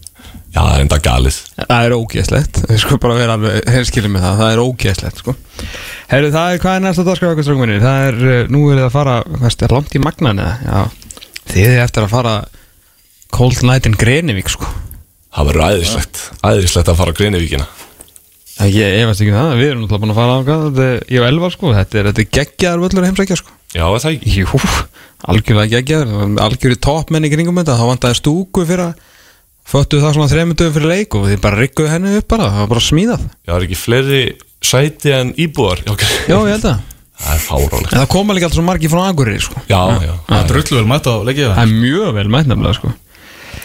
Já, 0.57 0.61
það 0.63 0.73
er 0.73 0.83
enda 0.83 0.97
galið. 1.03 1.37
Það 1.59 1.85
er 1.85 1.93
ógeðslegt. 1.93 2.59
Þið 2.65 2.79
sko 2.81 2.97
bara 3.03 3.17
vera 3.17 3.33
alveg 3.37 3.67
Herskilið 3.69 4.13
með 4.13 4.23
það. 4.23 4.39
Það 4.39 4.53
er 4.53 4.61
ógeðslegt 4.63 5.21
sko. 5.21 5.33
Herru, 6.09 6.29
það 6.33 6.53
er 6.53 6.61
hvað 6.63 6.77
er 6.77 6.83
næsta 6.85 7.05
dagskrá 7.05 7.29
okkur 7.33 7.45
strákuminni 7.45 7.77
Það 7.83 8.05
er, 8.07 8.19
uh, 8.23 8.51
nú 8.55 8.61
er 8.71 8.79
það 8.79 8.85
að 8.87 8.93
fara 8.95 9.15
Hvað 9.27 9.65
er 9.67 9.75
langt 9.75 9.97
í 9.97 10.01
magnan 10.01 10.41
eða? 10.41 10.55
Já. 10.63 11.25
Þið 11.51 11.67
er 11.67 11.81
eftir 11.83 12.05
að 12.07 12.13
fara 12.15 12.35
Cold 13.37 13.65
Night 13.67 13.89
in 13.89 13.97
Grenivík 13.99 14.49
sko. 14.53 14.71
Það 15.35 15.51
verður 15.51 15.75
æðislegt. 15.75 16.23
Æðislegt 16.47 16.93
að 16.93 17.01
fara 17.03 17.17
Það 17.19 17.86
Ég 18.57 18.95
efast 19.03 19.21
ekki 19.21 19.31
um 19.33 19.37
það, 19.37 19.51
við 19.59 19.67
erum 19.71 19.81
náttúrulega 19.83 20.01
búin 20.03 20.13
að 20.13 20.17
fara 20.17 20.33
á 20.33 20.39
hvað, 20.47 20.63
þetta 20.67 21.13
ég 21.13 21.21
og 21.21 21.27
Elvar 21.27 21.53
sko, 21.53 21.73
þetta 21.77 21.99
er, 22.01 22.07
þetta 22.09 22.23
er 22.23 22.29
geggjaðar 22.37 22.81
völlur 22.83 23.05
heimsækja 23.05 23.37
sko. 23.37 23.53
Já, 23.75 23.83
er 23.85 24.01
það 24.01 24.15
ekki 24.15 24.33
Jú, 24.37 24.61
algjörlega 25.33 25.71
geggjaðar, 25.77 26.25
algjörði 26.47 26.79
toppmenn 26.87 27.27
í 27.27 27.31
kringum 27.33 27.59
þetta, 27.61 27.75
þá 27.77 27.85
vantaði 27.91 28.17
stúku 28.21 28.65
fyrir 28.65 28.83
að 28.87 29.05
föttu 29.67 30.01
það 30.01 30.13
svona 30.17 30.31
þreymundum 30.31 30.73
fyrir 30.73 30.91
leik 30.93 31.17
og 31.19 31.25
þið 31.29 31.41
bara 31.43 31.61
rigguðu 31.61 31.91
henni 31.91 32.17
upp 32.21 32.27
bara, 32.33 32.49
það 32.53 32.61
var 32.63 32.69
bara 32.73 32.85
smíðað. 32.87 33.25
Já, 33.45 33.53
er 33.59 33.65
ekki 33.67 33.79
fleiri 33.81 34.21
sæti 34.63 35.13
en 35.13 35.33
íbúar 35.37 35.83
Já, 35.85 35.91
ok. 35.93 36.05
Já, 36.31 36.37
ég 36.37 36.53
held 36.55 36.69
að. 36.71 36.85
það 37.17 37.33
er 37.35 37.43
fárálegt 37.45 37.91
En 37.93 37.99
það 38.01 38.07
koma 38.15 38.33
líka 38.37 38.47
alltaf 38.47 38.57
svo 38.57 38.65
margir 38.65 38.89
frá 38.93 39.03
Akureyri 39.11 39.43
sko. 39.43 39.61
Já, 39.69 39.81
já, 40.01 40.13
Það 40.31 40.47
drullu 40.53 40.79
vel 40.79 40.87
mætt 40.89 41.09
á 41.09 41.13
leikið 41.27 41.51
Það 41.51 41.61
er 41.67 41.75
mjög 41.83 42.15
vel 42.17 42.31
mætt 42.33 42.49
nefnilega 42.49 42.77
sko. 42.79 42.93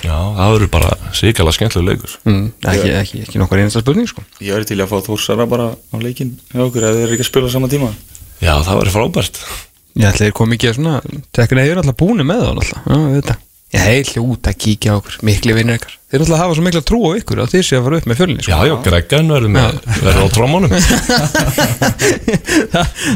Já, 0.03 0.17
það 0.39 0.55
verður 0.57 0.73
bara 0.77 0.93
síkala 1.17 1.55
skemmtileg 1.57 1.97
leikur. 1.97 2.17
Mm, 2.29 2.47
ekki, 2.73 2.95
ekki, 3.01 3.25
ekki 3.27 3.43
nokkur 3.43 3.63
einasta 3.63 3.83
spurning 3.85 4.11
sko. 4.11 4.25
Ég 4.43 4.57
væri 4.57 4.69
til 4.69 4.81
að 4.83 4.91
fá 4.93 4.97
Þórsara 5.09 5.49
bara 5.51 5.69
á 5.75 5.97
leikinn 6.03 6.35
hjá 6.53 6.65
okkur 6.67 6.89
eða 6.89 6.99
þeir 6.99 7.07
eru 7.09 7.19
ekki 7.19 7.27
að 7.27 7.31
spila 7.33 7.53
á 7.53 7.55
sama 7.55 7.71
tíma. 7.73 7.93
Já, 8.43 8.55
það 8.67 8.81
verður 8.83 8.97
frábært. 8.99 9.43
Ég 9.93 10.09
ætla 10.09 10.27
þeir 10.27 10.37
kom 10.37 10.53
ekki 10.57 10.71
að 10.71 10.79
svona 10.79 11.01
Tekna 11.37 11.65
þeir 11.65 11.75
eru 11.75 11.83
alltaf 11.83 11.99
búinu 12.01 12.25
með 12.25 12.39
það 12.41 12.53
alltaf 12.53 12.87
Já, 12.89 12.95
við 12.97 13.19
þetta 13.19 13.35
Ég 13.73 13.81
heil 13.81 14.05
hljóta 14.05 14.53
að 14.53 14.59
kíkja 14.61 14.93
á 14.93 15.01
okkur 15.01 15.15
Mikli 15.25 15.55
vinnir 15.57 15.79
ykkar. 15.79 15.95
Þeir 16.13 16.19
eru 16.19 16.25
alltaf 16.27 16.37
að 16.37 16.43
hafa 16.43 16.57
svo 16.59 16.65
mikla 16.67 16.83
trú 16.85 16.99
á 17.09 17.11
ykkur 17.17 17.39
að 17.41 17.53
þeir 17.55 17.65
sé 17.65 17.79
að 17.79 17.87
fara 17.87 17.99
upp 18.03 18.09
með 18.11 18.19
fjölinni 18.19 18.43
sko. 18.45 18.53
Já, 18.53 18.59
já, 18.69 18.75
Greggan 18.85 19.33
verður 19.33 20.21
á 20.21 20.29
trómanum 20.35 20.73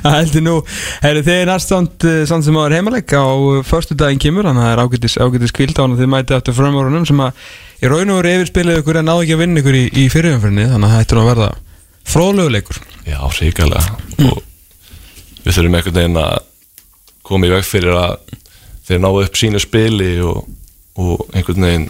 Það 0.00 0.14
heldur 0.14 0.46
nú 0.46 0.54
Þeir 1.02 1.20
er 1.34 1.50
næst 1.50 1.74
samt, 1.74 2.06
eh, 2.08 2.22
samt 2.30 2.48
sem 2.48 2.56
áður 2.56 2.76
heimaleg 2.78 3.04
á 3.12 3.28
förstu 3.68 3.98
daginn 4.00 4.22
kemur 4.22 4.48
Þannig 4.48 4.64
að 4.64 4.68
það 4.70 4.72
er 4.72 4.82
ágætis, 4.86 5.18
ágætis 5.20 5.54
kvild 5.58 5.76
á 5.76 5.84
hann 5.84 5.98
Þið 6.00 6.10
mæti 6.14 6.38
eftir 6.38 6.56
framórunum 6.56 7.04
sem 7.10 7.20
að 7.26 7.44
í 7.84 7.92
raun 7.92 8.14
og 8.14 8.22
veru 8.22 8.32
yfirspilið 8.38 8.80
ykkur 8.80 9.02
en 9.02 9.08
náðu 9.10 9.26
ekki 9.26 9.36
að 9.36 9.42
vinna 9.44 9.60
ykkur 9.60 9.76
í, 9.76 9.84
í 9.92 10.08
fyrirumfyrinni 10.16 10.68
Þannig 10.72 10.88
að 10.88 10.96
það 10.96 11.04
ættur 11.04 11.20
nú 11.20 11.24
að 11.26 11.30
verða 11.34 11.50
fróðleguleikur 12.06 12.80
Já, 13.04 13.20
síkala 13.36 13.84
og 14.24 14.40
við 15.44 15.52
þurfum 15.52 15.76
einhvern 15.78 16.00
veginn 16.00 16.20
að 16.22 16.36
koma 17.26 17.48
í 17.48 17.52
veg 17.52 17.66
fyrir 17.66 17.98
að 17.98 18.16
þeir 18.88 19.02
náðu 19.04 19.24
upp 19.26 19.36
sínu 19.40 19.60
spili 19.62 20.12
og, 20.22 20.46
og 20.96 21.26
einhvern 21.34 21.66
veginn 21.68 21.88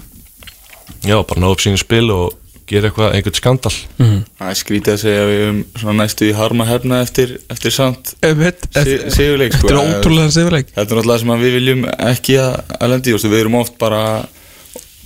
já, 1.06 1.16
bara 1.22 1.40
náðu 1.42 1.56
upp 1.56 1.64
sínu 1.66 1.80
spili 1.80 2.12
og 2.14 2.34
gera 2.66 2.88
eitthvað, 2.90 3.12
einhvern 3.14 3.36
skandal 3.38 3.74
Það 4.00 4.48
er 4.50 4.56
skrítið 4.58 4.92
að 4.96 5.02
segja 5.04 5.18
að 5.22 5.28
við 5.30 5.42
höfum 5.44 5.60
svona 5.80 5.96
næstu 6.00 6.26
í 6.26 6.32
harma 6.34 6.64
herna 6.66 7.02
eftir, 7.04 7.36
eftir 7.52 7.74
samt 7.76 8.14
Þetta 8.24 8.82
Si- 8.86 8.96
sigurleik, 9.14 9.54
sko. 9.54 9.68
er 9.70 9.78
ótrúlega 9.82 10.32
sigurleik. 10.34 10.72
Þetta 10.74 10.82
er 10.82 10.98
náttúrulega 10.98 11.22
sem 11.22 11.30
að 11.36 11.44
við 11.46 11.54
viljum 11.60 11.84
ekki 12.08 12.38
að, 12.42 12.56
lendi 12.90 13.14
í, 13.14 13.20
við 13.22 13.38
erum 13.44 13.58
oft 13.60 13.78
bara 13.78 14.02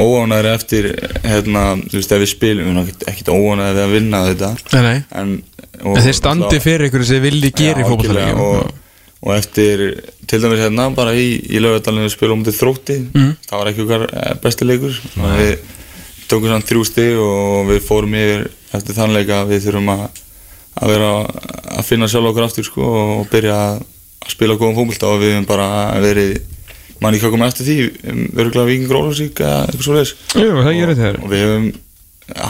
óánæri 0.01 0.49
eftir 0.55 0.89
hérna, 1.27 1.65
þú 1.85 1.99
veist, 1.99 2.13
ef 2.17 2.23
við 2.23 2.31
spilum 2.33 2.65
við 2.65 2.71
erum 2.73 2.85
ekkert- 2.87 3.09
ekkert 3.13 3.29
óánæri 3.35 3.75
við 3.77 3.85
að 3.85 3.93
vinna 3.99 4.21
þetta. 4.31 4.51
Nei, 4.73 4.83
nei. 4.87 5.03
En, 5.21 5.35
og, 5.85 5.97
En 5.99 6.03
þeir 6.07 6.17
standi 6.17 6.61
fyrir 6.65 6.89
ykkur 6.89 7.05
sem 7.05 7.19
þið 7.21 7.27
vilji 7.29 7.51
gera 7.61 7.83
í 7.85 7.89
fókbaltalegjum 7.91 8.41
og, 8.47 8.71
og 9.21 9.35
eftir 9.37 9.83
til 10.31 10.41
dæmis 10.41 10.63
hérna 10.63 10.87
bara 10.97 11.13
í, 11.13 11.35
í 11.51 11.61
lögadalinu 11.61 12.07
við 12.09 12.15
spilum 12.15 12.39
um 12.41 12.45
til 12.47 12.55
þrótti 12.57 12.97
Mhm. 13.13 13.33
það 13.51 13.59
var 13.61 13.71
ekki 13.73 13.85
okkar 13.85 14.07
eh, 14.15 14.35
besti 14.43 14.65
leikur. 14.69 14.97
Og 15.21 15.37
við 15.37 15.59
tókum 16.31 16.49
samt 16.55 16.69
þrjú 16.71 16.85
stig 16.87 17.19
og 17.21 17.69
við 17.69 17.81
fórum 17.85 18.15
yfir 18.17 18.47
eftir 18.73 18.95
þann 18.97 19.13
leika 19.17 19.43
að 19.43 19.51
við 19.53 19.65
þurfum 19.67 19.91
að, 19.97 20.07
að 20.81 20.93
vera 20.95 21.11
að 21.81 21.85
finna 21.85 22.09
sjálf 22.09 22.31
okkur 22.31 22.47
aftur 22.47 22.65
sko, 22.65 22.87
og 23.21 23.29
byrja 23.33 23.57
að, 23.59 23.83
að 24.25 24.31
spila 24.37 24.55
góðum 24.61 24.79
fókbalta 24.79 25.11
og 25.11 25.21
við 25.21 25.35
höfum 25.35 25.47
bara 25.51 25.69
verið 26.01 26.41
manni 27.01 27.19
hvað 27.19 27.31
kom 27.35 27.43
eftir 27.47 27.67
því 27.67 27.77
öruglega 28.37 28.69
vikingur 28.69 28.99
Ólafsvík 29.01 29.41
eða 29.41 29.61
eitthvað 29.67 29.85
svo 29.87 29.95
leiðis 29.97 30.15
þeir. 31.01 31.17
og 31.25 31.31
við 31.33 31.45
höfum 31.47 31.71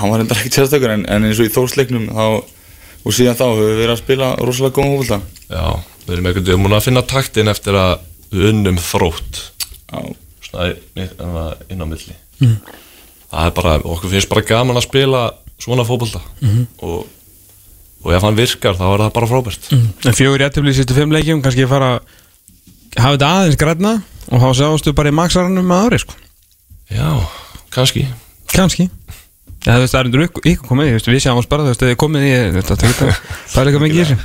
hann 0.01 0.11
var 0.13 0.21
enda 0.21 0.35
ekkert 0.37 0.57
sérstökur 0.59 0.91
en, 0.93 1.05
en 1.09 1.25
eins 1.25 1.39
og 1.41 1.47
í 1.49 1.53
þórsleiknum 1.55 2.09
þá, 2.13 2.25
og 3.01 3.15
síðan 3.17 3.39
þá 3.39 3.45
höfum 3.49 3.69
við 3.71 3.79
verið 3.81 3.95
að 3.95 4.03
spila 4.03 4.31
rosalega 4.43 4.77
góðum 4.77 4.99
fókbalta 5.01 5.21
Já, 5.49 5.67
við 6.11 6.17
erum 6.19 6.29
veginn 6.31 6.63
múin 6.65 6.75
að 6.77 6.87
finna 6.89 7.03
taktin 7.07 7.51
eftir 7.53 7.77
að 7.79 7.93
við 8.35 8.49
unnum 8.51 8.79
þrótt 8.83 9.41
inn- 11.71 11.83
á 11.83 11.87
milli. 11.87 12.17
Það 13.31 13.47
er 13.47 13.55
bara, 13.55 13.73
okkur 13.79 14.11
finnst 14.11 14.29
bara 14.31 14.43
gaman 14.47 14.79
að 14.81 14.87
spila 14.89 15.23
svona 15.61 15.85
fótbolta. 15.87 16.21
Og, 16.83 17.07
og 18.03 18.15
ef 18.17 18.25
hann 18.27 18.39
virkar 18.39 18.75
þá 18.79 18.87
er 18.91 19.05
það 19.05 19.13
bara 19.19 19.29
frábært. 19.31 19.69
En 19.71 20.17
fjögur 20.19 20.43
jættibli 20.43 20.73
í 20.73 20.79
sýstu 20.79 20.97
fimm 20.97 21.13
leikjum 21.15 21.43
kannski 21.45 21.69
fara 21.71 21.93
hafa 22.97 23.13
þetta 23.15 23.29
aðeins 23.37 23.61
græna 23.61 23.93
og 24.31 24.43
þá 24.43 24.49
sjáumstu 24.59 24.95
bara 24.99 25.13
í 25.13 25.15
maksarannum 25.15 25.67
með 25.71 25.85
ári 25.87 26.01
sko. 26.03 26.17
Já, 26.91 27.11
kannski. 27.71 28.07
Kannski 28.51 28.89
Veist, 29.61 29.93
það 29.93 29.99
er 29.99 30.07
undir 30.09 30.23
ykkur, 30.25 30.45
ykkur 30.49 30.69
komið, 30.71 30.87
við 31.05 31.19
sjáum 31.21 31.37
oss 31.37 31.49
bara, 31.51 31.67
þú 31.67 31.73
veist, 31.75 31.83
þið 31.85 31.97
komið 32.01 32.23
í, 32.25 32.29
það 32.65 32.81
er 32.81 33.69
eitthvað 33.69 33.83
mikið 33.85 33.99
í 33.99 34.05
þessu. 34.09 34.17